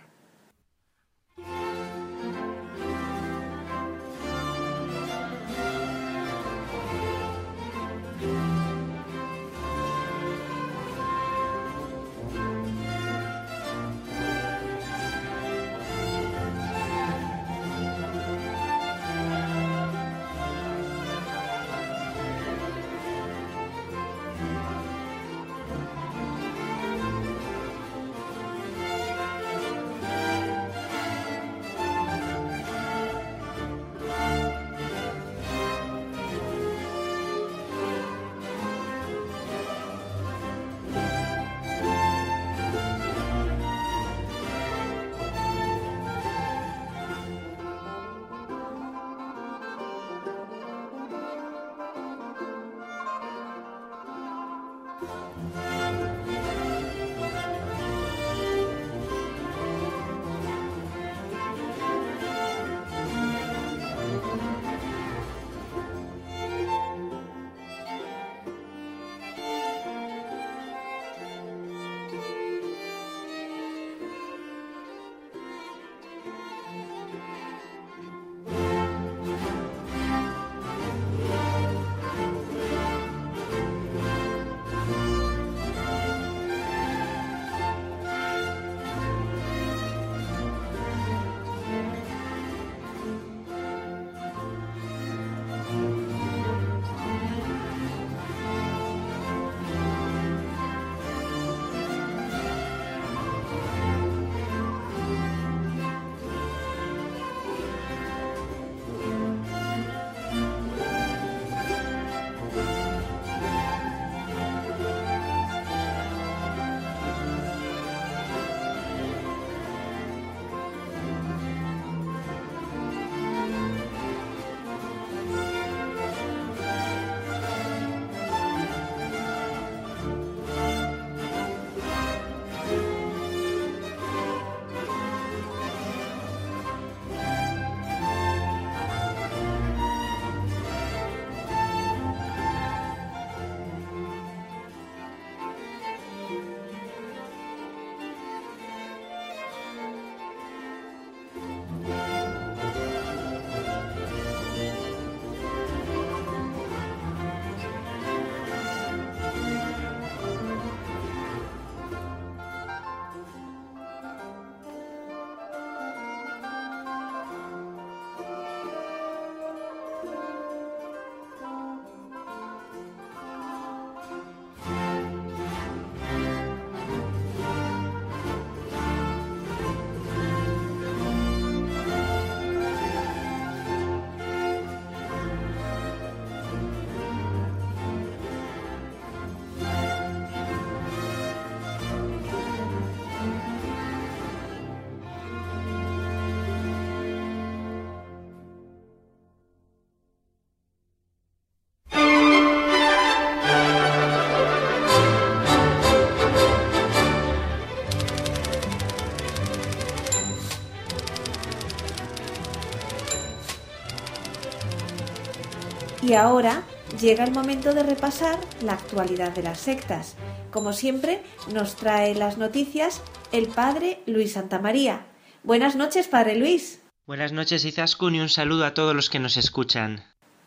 [216.07, 216.63] Y ahora
[217.01, 220.15] llega el momento de repasar la actualidad de las sectas.
[220.53, 221.21] Como siempre,
[221.53, 223.03] nos trae las noticias
[223.33, 225.05] el padre Luis Santamaría.
[225.43, 226.81] Buenas noches, padre Luis.
[227.09, 230.05] Buenas noches, Izaskun, y un saludo a todos los que nos escuchan.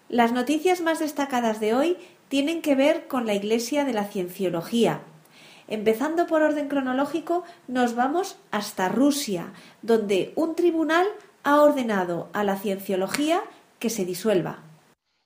[0.08, 1.98] Las noticias más destacadas de hoy
[2.30, 5.02] tienen que ver con la Iglesia de la Cienciología.
[5.68, 9.52] Empezando por orden cronológico, nos vamos hasta Rusia,
[9.82, 11.06] donde un tribunal
[11.44, 13.42] ha ordenado a la Cienciología
[13.78, 14.69] que se disuelva.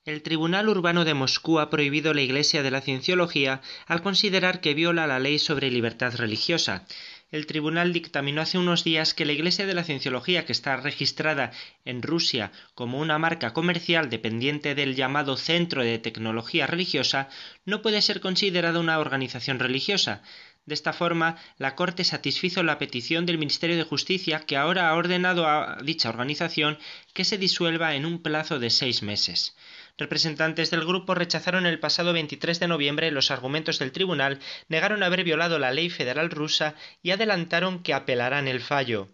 [0.06, 4.74] El Tribunal Urbano de Moscú ha prohibido la Iglesia de la Cienciología al considerar que
[4.74, 6.84] viola la ley sobre libertad religiosa.
[7.30, 11.52] El tribunal dictaminó hace unos días que la Iglesia de la Cienciología, que está registrada
[11.86, 17.30] en Rusia como una marca comercial dependiente del llamado Centro de Tecnología Religiosa,
[17.64, 20.22] no puede ser considerada una organización religiosa.
[20.66, 24.94] De esta forma, la Corte satisfizo la petición del Ministerio de Justicia, que ahora ha
[24.96, 26.78] ordenado a dicha organización
[27.14, 29.56] que se disuelva en un plazo de seis meses.
[29.96, 35.22] Representantes del grupo rechazaron el pasado 23 de noviembre los argumentos del tribunal, negaron haber
[35.22, 39.10] violado la ley federal rusa y adelantaron que apelarán el fallo.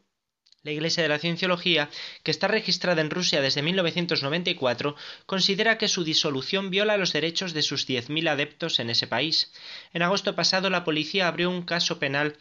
[0.62, 1.89] La Iglesia de la Cienciología,
[2.22, 7.62] que está registrada en Rusia desde 1994, considera que su disolución viola los derechos de
[7.62, 9.53] sus 10.000 adeptos en ese país.
[9.95, 12.37] En agosto pasado, la policía abrió un caso penal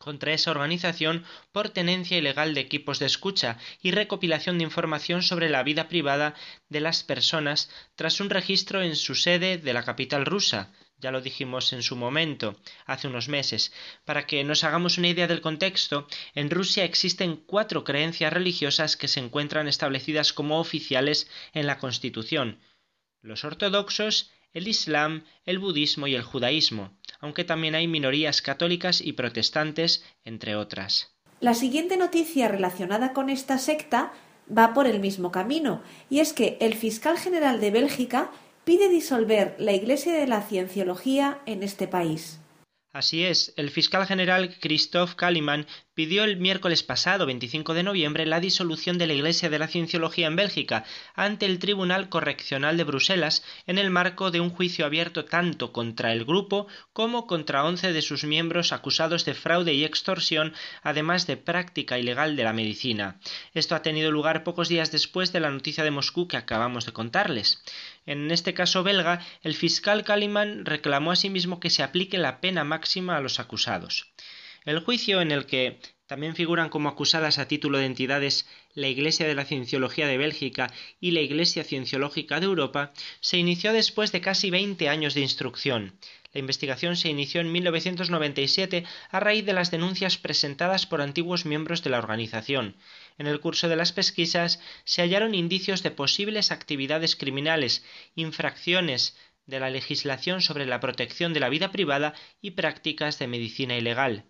[0.00, 5.50] contra esa organización por tenencia ilegal de equipos de escucha y recopilación de información sobre
[5.50, 6.34] la vida privada
[6.70, 11.20] de las personas tras un registro en su sede de la capital rusa, ya lo
[11.20, 13.72] dijimos en su momento, hace unos meses.
[14.06, 19.08] Para que nos hagamos una idea del contexto, en Rusia existen cuatro creencias religiosas que
[19.08, 22.58] se encuentran establecidas como oficiales en la Constitución
[23.22, 29.12] los ortodoxos, el Islam, el budismo y el judaísmo, aunque también hay minorías católicas y
[29.12, 31.14] protestantes, entre otras.
[31.40, 34.12] La siguiente noticia relacionada con esta secta
[34.56, 38.30] va por el mismo camino, y es que el fiscal general de Bélgica
[38.64, 42.40] pide disolver la Iglesia de la Cienciología en este país.
[42.92, 48.40] Así es, el fiscal general Christoph Kalimann pidió el miércoles pasado 25 de noviembre la
[48.40, 50.84] disolución de la Iglesia de la Cienciología en Bélgica
[51.14, 56.12] ante el Tribunal Correccional de Bruselas en el marco de un juicio abierto tanto contra
[56.12, 61.36] el grupo como contra once de sus miembros acusados de fraude y extorsión, además de
[61.36, 63.20] práctica ilegal de la medicina.
[63.54, 66.92] Esto ha tenido lugar pocos días después de la noticia de Moscú que acabamos de
[66.92, 67.62] contarles.
[68.06, 73.16] En este caso belga, el fiscal Kaliman reclamó asimismo que se aplique la pena máxima
[73.16, 74.12] a los acusados.
[74.64, 79.28] El juicio en el que también figuran como acusadas a título de entidades la Iglesia
[79.28, 84.20] de la Cienciología de Bélgica y la Iglesia Cienciológica de Europa, se inició después de
[84.20, 85.94] casi veinte años de instrucción.
[86.32, 91.82] La investigación se inició en 1997 a raíz de las denuncias presentadas por antiguos miembros
[91.82, 92.76] de la organización.
[93.18, 97.84] En el curso de las pesquisas se hallaron indicios de posibles actividades criminales,
[98.14, 103.76] infracciones de la legislación sobre la protección de la vida privada y prácticas de medicina
[103.76, 104.24] ilegal.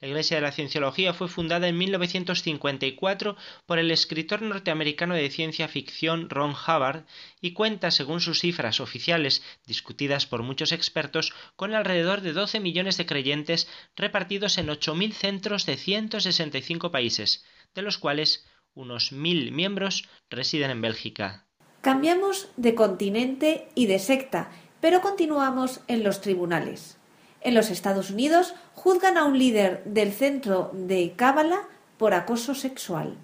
[0.00, 3.36] La Iglesia de la Cienciología fue fundada en 1954
[3.66, 7.04] por el escritor norteamericano de ciencia ficción Ron Hubbard
[7.42, 12.96] y cuenta, según sus cifras oficiales, discutidas por muchos expertos, con alrededor de 12 millones
[12.96, 17.44] de creyentes repartidos en 8.000 centros de 165 países,
[17.74, 21.46] de los cuales unos 1.000 miembros residen en Bélgica.
[21.80, 24.50] Cambiamos de continente y de secta,
[24.80, 26.98] pero continuamos en los tribunales.
[27.40, 33.16] En los Estados Unidos juzgan a un líder del centro de Cábala por acoso sexual.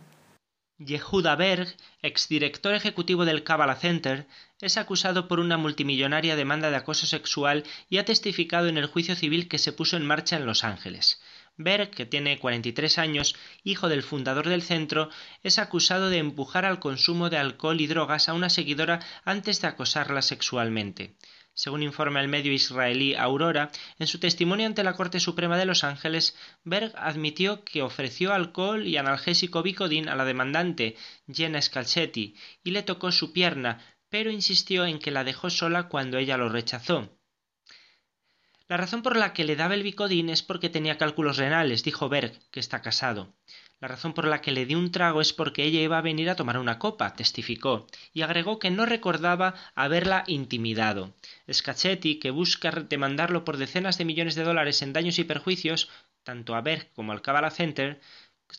[0.79, 4.27] Yehuda Berg, exdirector ejecutivo del Kabbalah Center,
[4.61, 9.17] es acusado por una multimillonaria demanda de acoso sexual y ha testificado en el juicio
[9.17, 11.23] civil que se puso en marcha en Los Ángeles.
[11.57, 13.35] Berg, que tiene 43 años,
[13.65, 15.09] hijo del fundador del centro,
[15.43, 19.69] es acusado de empujar al consumo de alcohol y drogas a una seguidora antes de
[19.69, 21.17] acosarla sexualmente.
[21.55, 25.85] Según informa el medio israelí Aurora, en su testimonio ante la Corte Suprema de Los
[25.85, 30.97] Ángeles, Berg admitió que ofreció alcohol y analgésico Vicodin a la demandante,
[31.33, 36.19] Jenna Scalchetti, y le tocó su pierna, pero insistió en que la dejó sola cuando
[36.19, 37.17] ella lo rechazó.
[38.69, 42.09] La razón por la que le daba el Vicodin es porque tenía cálculos renales, dijo
[42.09, 43.33] Berg, que está casado.
[43.79, 46.29] La razón por la que le di un trago es porque ella iba a venir
[46.31, 51.15] a tomar una copa, testificó, y agregó que no recordaba haberla intimidado.
[51.49, 55.89] Scacchetti, que busca demandarlo por decenas de millones de dólares en daños y perjuicios,
[56.25, 58.01] tanto a Berg como al Kabbalah Center,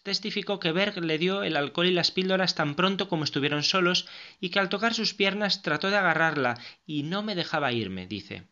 [0.03, 4.07] testificó que Berg le dio el alcohol y las píldoras tan pronto como estuvieron solos
[4.39, 8.47] y que al tocar sus piernas trató de agarrarla y no me dejaba irme, dice.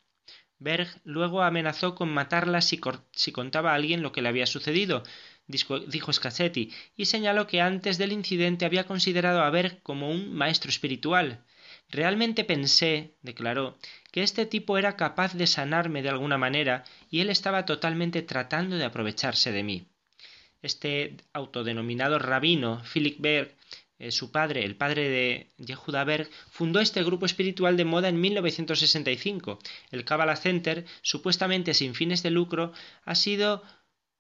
[0.66, 2.80] Berg luego amenazó con matarla si,
[3.32, 5.04] contaba a alguien lo que le había sucedido,
[5.48, 10.72] dijo Scacchetti, y señaló que antes del incidente había considerado a Berg como un maestro
[10.72, 11.46] espiritual.
[11.92, 13.78] Realmente pensé, declaró,
[14.12, 18.76] que este tipo era capaz de sanarme de alguna manera y él estaba totalmente tratando
[18.78, 19.86] de aprovecharse de mí.
[20.64, 23.56] Este autodenominado rabino, Philip Berg,
[23.98, 28.20] eh, su padre, el padre de Yehuda Berg, fundó este grupo espiritual de moda en
[28.20, 29.60] 1965.
[29.92, 32.74] El Kabbalah Center, supuestamente sin fines de lucro,
[33.04, 33.64] ha sido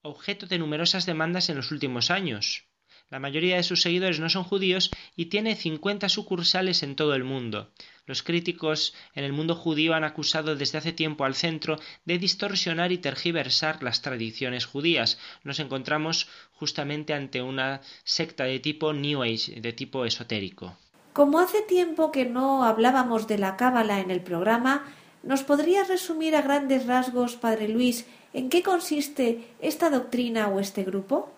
[0.01, 2.67] objeto de numerosas demandas en los últimos años.
[3.11, 7.23] La mayoría de sus seguidores no son judíos y tiene 50 sucursales en todo el
[7.23, 7.69] mundo.
[8.07, 12.91] Los críticos en el mundo judío han acusado desde hace tiempo al centro de distorsionar
[12.91, 15.19] y tergiversar las tradiciones judías.
[15.43, 20.75] Nos encontramos justamente ante una secta de tipo New Age, de tipo esotérico.
[21.13, 24.83] Como hace tiempo que no hablábamos de la cábala en el programa,
[25.21, 30.83] ¿nos podrías resumir a grandes rasgos, Padre Luis, en qué consiste esta doctrina o este
[30.83, 31.34] grupo?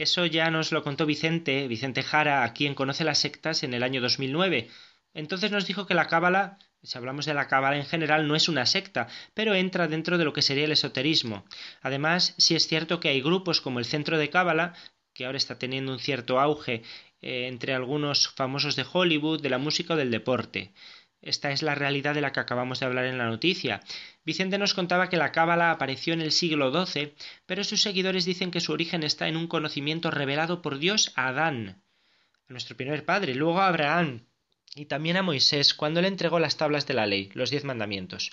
[0.00, 3.82] Eso ya nos lo contó Vicente, Vicente Jara, a quien conoce las sectas en el
[3.82, 4.70] año 2009.
[5.12, 8.48] Entonces nos dijo que la cábala, si hablamos de la cábala en general, no es
[8.48, 11.44] una secta, pero entra dentro de lo que sería el esoterismo.
[11.82, 14.72] Además, sí es cierto que hay grupos como el Centro de Cábala
[15.12, 16.82] que ahora está teniendo un cierto auge
[17.20, 20.72] eh, entre algunos famosos de Hollywood, de la música o del deporte.
[21.22, 23.80] Esta es la realidad de la que acabamos de hablar en la noticia.
[24.24, 27.14] Vicente nos contaba que la cábala apareció en el siglo XII,
[27.46, 31.28] pero sus seguidores dicen que su origen está en un conocimiento revelado por Dios a
[31.28, 31.82] Adán,
[32.48, 34.26] a nuestro primer padre, luego a Abraham
[34.74, 38.30] y también a Moisés cuando le entregó las tablas de la ley, los diez mandamientos.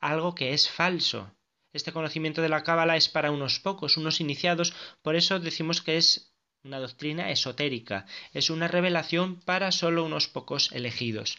[0.00, 1.32] Algo que es falso.
[1.72, 4.72] Este conocimiento de la cábala es para unos pocos, unos iniciados,
[5.02, 6.32] por eso decimos que es
[6.64, 11.38] una doctrina esotérica, es una revelación para solo unos pocos elegidos.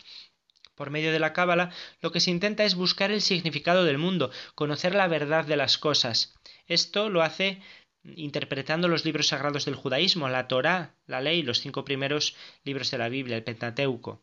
[0.77, 1.71] Por medio de la cábala,
[2.01, 5.79] lo que se intenta es buscar el significado del mundo, conocer la verdad de las
[5.79, 6.35] cosas.
[6.67, 7.59] Esto lo hace
[8.03, 12.99] interpretando los libros sagrados del judaísmo, la Torá, la ley, los cinco primeros libros de
[12.99, 14.21] la Biblia, el Pentateuco.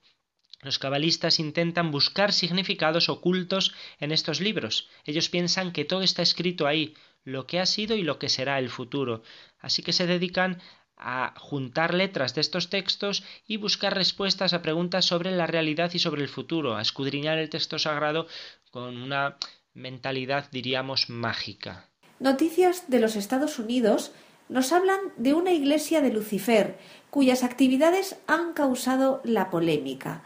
[0.63, 4.89] Los cabalistas intentan buscar significados ocultos en estos libros.
[5.05, 6.95] Ellos piensan que todo está escrito ahí,
[7.25, 9.23] lo que ha sido y lo que será el futuro.
[9.59, 10.63] Así que se dedican
[10.97, 15.99] a juntar letras de estos textos y buscar respuestas a preguntas sobre la realidad y
[15.99, 18.27] sobre el futuro, a escudriñar el texto sagrado
[18.71, 19.37] con una
[19.75, 21.89] mentalidad, diríamos, mágica.
[22.21, 24.13] Noticias de los Estados Unidos
[24.49, 26.79] nos hablan de una iglesia de Lucifer
[27.11, 30.23] cuyas actividades han causado la polémica.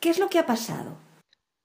[0.00, 0.98] ¿Qué es lo que ha pasado?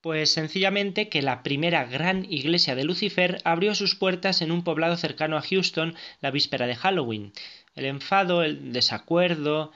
[0.02, 4.98] Pues sencillamente que la primera gran iglesia de Lucifer abrió sus puertas en un poblado
[4.98, 7.34] cercano a Houston la víspera de Halloween.
[7.76, 9.72] El enfado, el desacuerdo,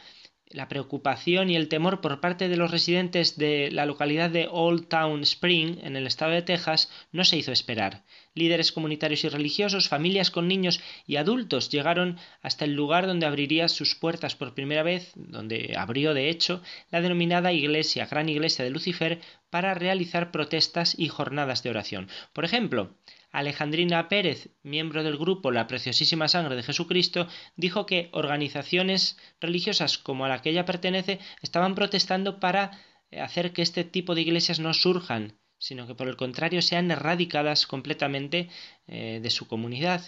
[0.51, 4.87] la preocupación y el temor por parte de los residentes de la localidad de Old
[4.87, 8.03] Town Spring, en el estado de Texas, no se hizo esperar.
[8.33, 13.67] Líderes comunitarios y religiosos, familias con niños y adultos llegaron hasta el lugar donde abriría
[13.67, 18.71] sus puertas por primera vez, donde abrió de hecho la denominada Iglesia, Gran Iglesia de
[18.71, 19.19] Lucifer,
[19.51, 22.07] para realizar protestas y jornadas de oración.
[22.33, 22.95] Por ejemplo,
[23.31, 30.25] Alejandrina Pérez, miembro del grupo La Preciosísima Sangre de Jesucristo, dijo que organizaciones religiosas como
[30.25, 32.71] a la que ella pertenece estaban protestando para
[33.11, 37.67] hacer que este tipo de iglesias no surjan, sino que por el contrario sean erradicadas
[37.67, 38.49] completamente
[38.87, 40.01] eh, de su comunidad.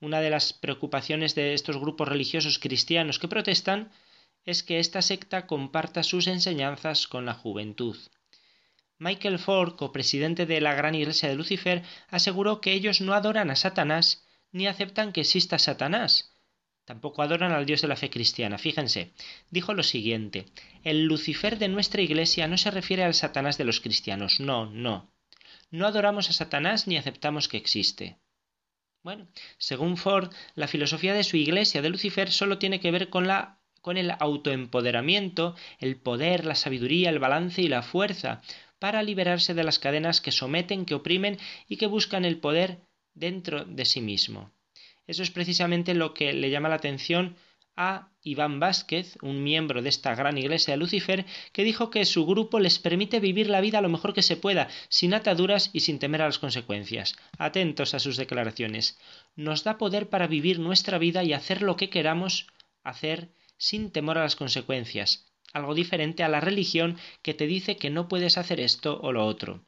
[0.00, 3.90] Una de las preocupaciones de estos grupos religiosos cristianos que protestan
[4.44, 7.96] es que esta secta comparta sus enseñanzas con la juventud.
[8.98, 13.56] Michael Ford, copresidente de la Gran Iglesia de Lucifer, aseguró que ellos no adoran a
[13.56, 16.34] Satanás ni aceptan que exista Satanás.
[16.84, 18.58] Tampoco adoran al Dios de la fe cristiana.
[18.58, 19.12] Fíjense,
[19.50, 20.46] dijo lo siguiente
[20.84, 24.40] El Lucifer de nuestra Iglesia no se refiere al Satanás de los cristianos.
[24.40, 25.12] No, no.
[25.70, 28.16] No adoramos a Satanás ni aceptamos que existe.
[29.02, 29.28] Bueno,
[29.58, 33.58] según Ford, la filosofía de su Iglesia de Lucifer solo tiene que ver con la
[33.80, 38.42] con el autoempoderamiento, el poder, la sabiduría, el balance y la fuerza,
[38.78, 42.80] para liberarse de las cadenas que someten, que oprimen y que buscan el poder
[43.14, 44.50] dentro de sí mismo.
[45.06, 47.36] Eso es precisamente lo que le llama la atención
[47.76, 52.26] a Iván Vázquez, un miembro de esta gran iglesia de Lucifer, que dijo que su
[52.26, 56.00] grupo les permite vivir la vida lo mejor que se pueda, sin ataduras y sin
[56.00, 57.16] temer a las consecuencias.
[57.38, 58.98] Atentos a sus declaraciones.
[59.36, 62.48] Nos da poder para vivir nuestra vida y hacer lo que queramos
[62.82, 67.90] hacer sin temor a las consecuencias, algo diferente a la religión que te dice que
[67.90, 69.64] no puedes hacer esto o lo otro.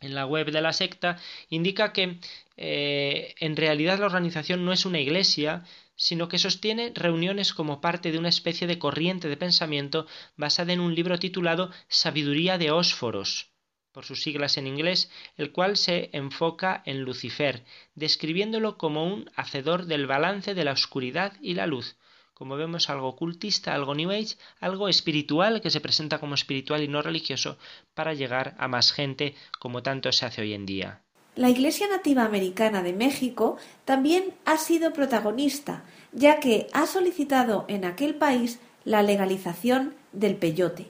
[0.00, 2.18] En la web de la secta indica que
[2.56, 5.64] eh, en realidad la organización no es una iglesia,
[5.96, 10.06] sino que sostiene reuniones como parte de una especie de corriente de pensamiento
[10.36, 13.52] basada en un libro titulado Sabiduría de Ósforos,
[13.92, 19.86] por sus siglas en inglés, el cual se enfoca en Lucifer, describiéndolo como un hacedor
[19.86, 21.96] del balance de la oscuridad y la luz,
[22.34, 26.88] como vemos, algo ocultista, algo New Age, algo espiritual que se presenta como espiritual y
[26.88, 27.56] no religioso
[27.94, 31.00] para llegar a más gente como tanto se hace hoy en día.
[31.36, 37.84] La Iglesia Nativa Americana de México también ha sido protagonista, ya que ha solicitado en
[37.84, 40.86] aquel país la legalización del peyote.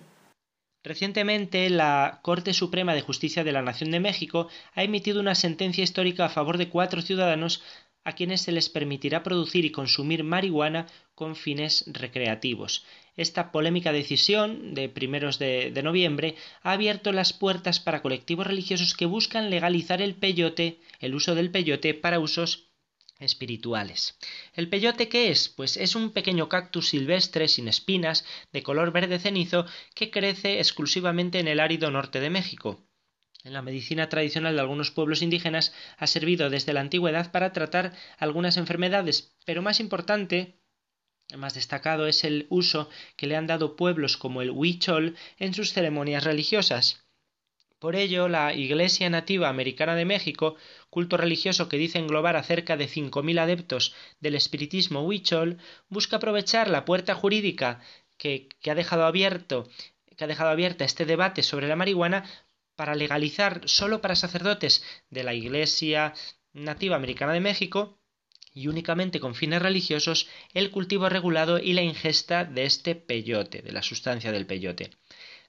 [0.83, 5.83] Recientemente, la Corte Suprema de Justicia de la Nación de México ha emitido una sentencia
[5.83, 7.63] histórica a favor de cuatro ciudadanos
[8.05, 12.85] a quienes se les permitirá producir y consumir marihuana con fines recreativos.
[13.17, 19.07] Esta polémica decisión de primeros de, noviembre ha abierto las puertas para colectivos religiosos que
[19.07, 22.71] buscan legalizar el peyote, el uso del peyote para usos
[23.21, 24.19] espirituales.
[24.55, 25.49] ¿El peyote qué es?
[25.49, 31.39] Pues es un pequeño cactus silvestre sin espinas, de color verde cenizo, que crece exclusivamente
[31.39, 32.85] en el árido norte de México
[33.45, 37.93] en la medicina tradicional de algunos pueblos indígenas ha servido desde la antigüedad para tratar
[38.19, 40.59] algunas enfermedades, pero más importante,
[41.37, 45.73] más destacado es el uso que le han dado pueblos como el Huichol en sus
[45.73, 47.05] ceremonias religiosas.
[47.79, 50.57] Por ello, la Iglesia Nativa Americana de México,
[50.89, 55.59] culto religioso que dice englobar a cerca de 5.000 adeptos del espiritismo huichol,
[55.91, 57.83] busca aprovechar la puerta jurídica
[58.17, 59.69] que, ha dejado abierto
[60.17, 62.25] que ha dejado abierta este debate sobre la marihuana
[62.77, 66.15] para legalizar solo para sacerdotes de la Iglesia
[66.53, 67.99] Nativa Americana de México
[68.53, 73.73] y únicamente con fines religiosos el cultivo regulado y la ingesta de este peyote, de
[73.73, 74.91] la sustancia del peyote.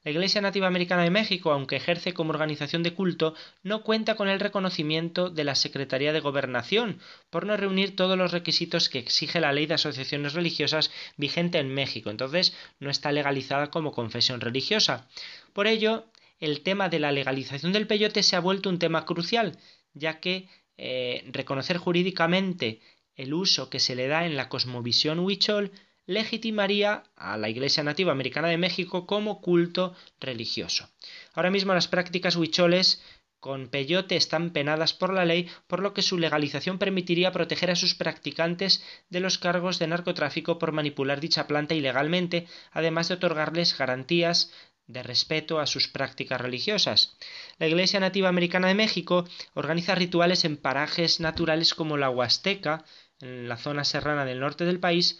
[0.06, 4.30] La Iglesia Nativa Americana de México, aunque ejerce como organización de culto, no cuenta con
[4.30, 7.00] el reconocimiento de la Secretaría de Gobernación,
[7.32, 11.74] por no reunir todos los requisitos que exige la ley de asociaciones religiosas vigente en
[11.74, 12.12] México.
[12.12, 15.08] Entonces, no está legalizada como confesión religiosa.
[15.54, 16.06] Por ello,
[16.40, 19.58] el tema de la legalización del peyote se ha vuelto un tema crucial,
[19.94, 22.82] ya que eh, reconocer jurídicamente
[23.16, 25.72] el uso que se le da en la cosmovisión huichol
[26.06, 30.90] legitimaría a la Iglesia Nativa Americana de México como culto religioso.
[31.34, 33.02] Ahora mismo las prácticas huicholes
[33.40, 37.76] con peyote están penadas por la ley, por lo que su legalización permitiría proteger a
[37.76, 43.78] sus practicantes de los cargos de narcotráfico por manipular dicha planta ilegalmente, además de otorgarles
[43.78, 44.52] garantías
[44.88, 47.18] de respeto a sus prácticas religiosas.
[47.58, 52.86] La Iglesia Nativa Americana de México organiza rituales en parajes naturales como la Huasteca,
[53.20, 55.20] en la zona serrana del norte del país,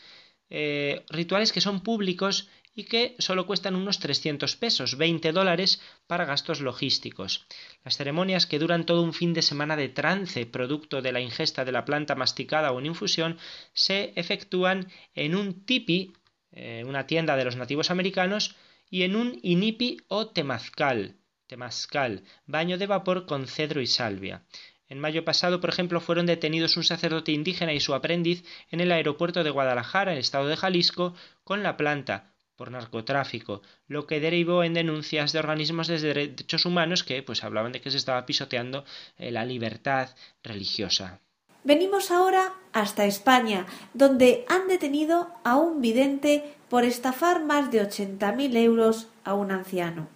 [0.50, 6.26] eh, rituales que son públicos y que solo cuestan unos 300 pesos, 20 dólares para
[6.26, 7.48] gastos logísticos.
[7.86, 11.64] Las ceremonias que duran todo un fin de semana de trance, producto de la ingesta
[11.64, 13.38] de la planta masticada o en infusión,
[13.74, 16.14] se efectúan en un tipi,
[16.52, 18.56] eh, una tienda de los nativos americanos,
[18.90, 21.16] y en un inipi o temazcal,
[21.48, 24.44] temazcal, baño de vapor con cedro y salvia.
[24.88, 28.92] En mayo pasado, por ejemplo, fueron detenidos un sacerdote indígena y su aprendiz en el
[28.92, 34.20] aeropuerto de Guadalajara, en el estado de Jalisco, con la planta, por narcotráfico, lo que
[34.20, 38.26] derivó en denuncias de organismos de derechos humanos que pues hablaban de que se estaba
[38.26, 38.86] pisoteando
[39.18, 41.25] eh, la libertad religiosa.
[41.66, 48.56] Venimos ahora hasta España, donde han detenido a un vidente por estafar más de 80.000
[48.58, 50.08] euros a un anciano.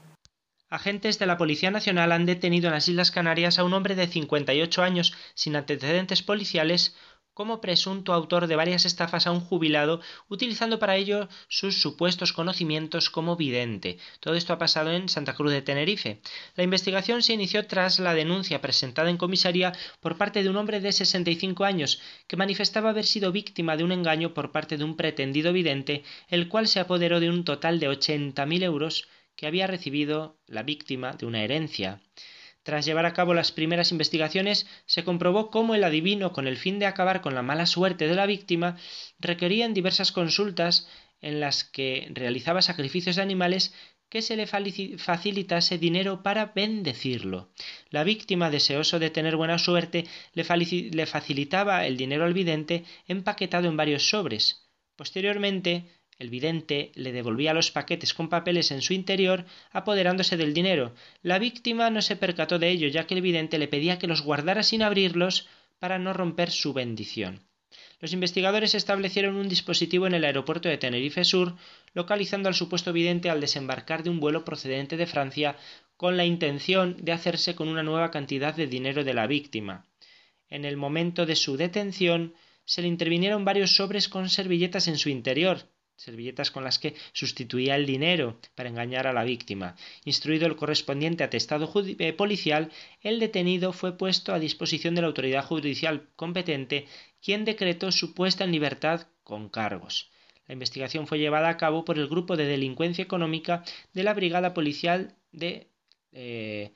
[0.69, 4.05] Agentes de la Policía Nacional han detenido en las Islas Canarias a un hombre de
[4.05, 6.95] 58 años sin antecedentes policiales
[7.39, 13.09] como presunto autor de varias estafas a un jubilado, utilizando para ello sus supuestos conocimientos
[13.09, 13.97] como vidente.
[14.19, 16.19] Todo esto ha pasado en Santa Cruz de Tenerife.
[16.57, 19.71] La investigación se inició tras la denuncia presentada en comisaría
[20.01, 23.93] por parte de un hombre de 65 años que manifestaba haber sido víctima de un
[23.93, 27.87] engaño por parte de un pretendido vidente, el cual se apoderó de un total de
[27.87, 32.01] 80.000 euros que había recibido la víctima de una herencia.
[32.63, 36.79] Tras llevar a cabo las primeras investigaciones, se comprobó cómo el adivino, con el fin
[36.79, 38.77] de acabar con la mala suerte de la víctima,
[39.19, 40.87] requería en diversas consultas
[41.21, 43.73] en las que realizaba sacrificios de animales
[44.09, 47.51] que se le facilitase dinero para bendecirlo.
[47.91, 53.77] La víctima, deseoso de tener buena suerte, le, facilitaba el dinero al vidente empaquetado en
[53.77, 54.67] varios sobres.
[54.95, 55.85] Posteriormente,
[56.19, 60.93] el vidente le devolvía los paquetes con papeles en su interior, apoderándose del dinero.
[61.23, 64.21] La víctima no se percató de ello, ya que el vidente le pedía que los
[64.21, 65.47] guardara sin abrirlos
[65.79, 67.39] para no romper su bendición.
[68.01, 71.55] Los investigadores establecieron un dispositivo en el aeropuerto de Tenerife Sur,
[71.93, 75.55] localizando al supuesto vidente al desembarcar de un vuelo procedente de Francia
[75.95, 79.85] con la intención de hacerse con una nueva cantidad de dinero de la víctima.
[80.49, 82.33] En el momento de su detención
[82.65, 85.67] se le intervinieron varios sobres con servilletas en su interior,
[85.99, 89.75] servilletas con las que sustituía el dinero para engañar a la víctima.
[90.05, 92.71] Instruido el correspondiente atestado eh, policial,
[93.01, 96.87] el detenido fue puesto a disposición de la autoridad judicial competente,
[97.21, 100.09] quien decretó su puesta en libertad con cargos.
[100.47, 104.53] La investigación fue llevada a cabo por el Grupo de Delincuencia Económica de la Brigada
[104.53, 105.67] Policial de,
[106.13, 106.71] eh,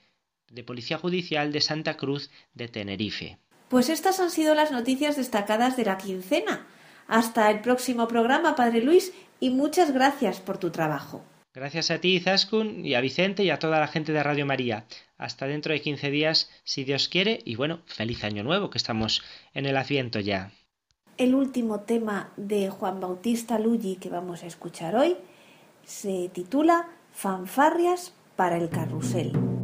[0.50, 3.38] de Policía Judicial de Santa Cruz de Tenerife.
[3.70, 6.68] Pues estas han sido las noticias destacadas de la quincena.
[7.06, 11.22] Hasta el próximo programa, Padre Luis, y muchas gracias por tu trabajo.
[11.54, 14.86] Gracias a ti, Zaskun, y a Vicente y a toda la gente de Radio María.
[15.18, 19.22] Hasta dentro de 15 días, si Dios quiere, y bueno, feliz año nuevo, que estamos
[19.52, 20.50] en el asiento ya.
[21.16, 25.16] El último tema de Juan Bautista Luggi que vamos a escuchar hoy
[25.84, 29.63] se titula Fanfarrias para el carrusel.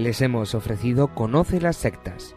[0.00, 2.34] Les hemos ofrecido Conoce las sectas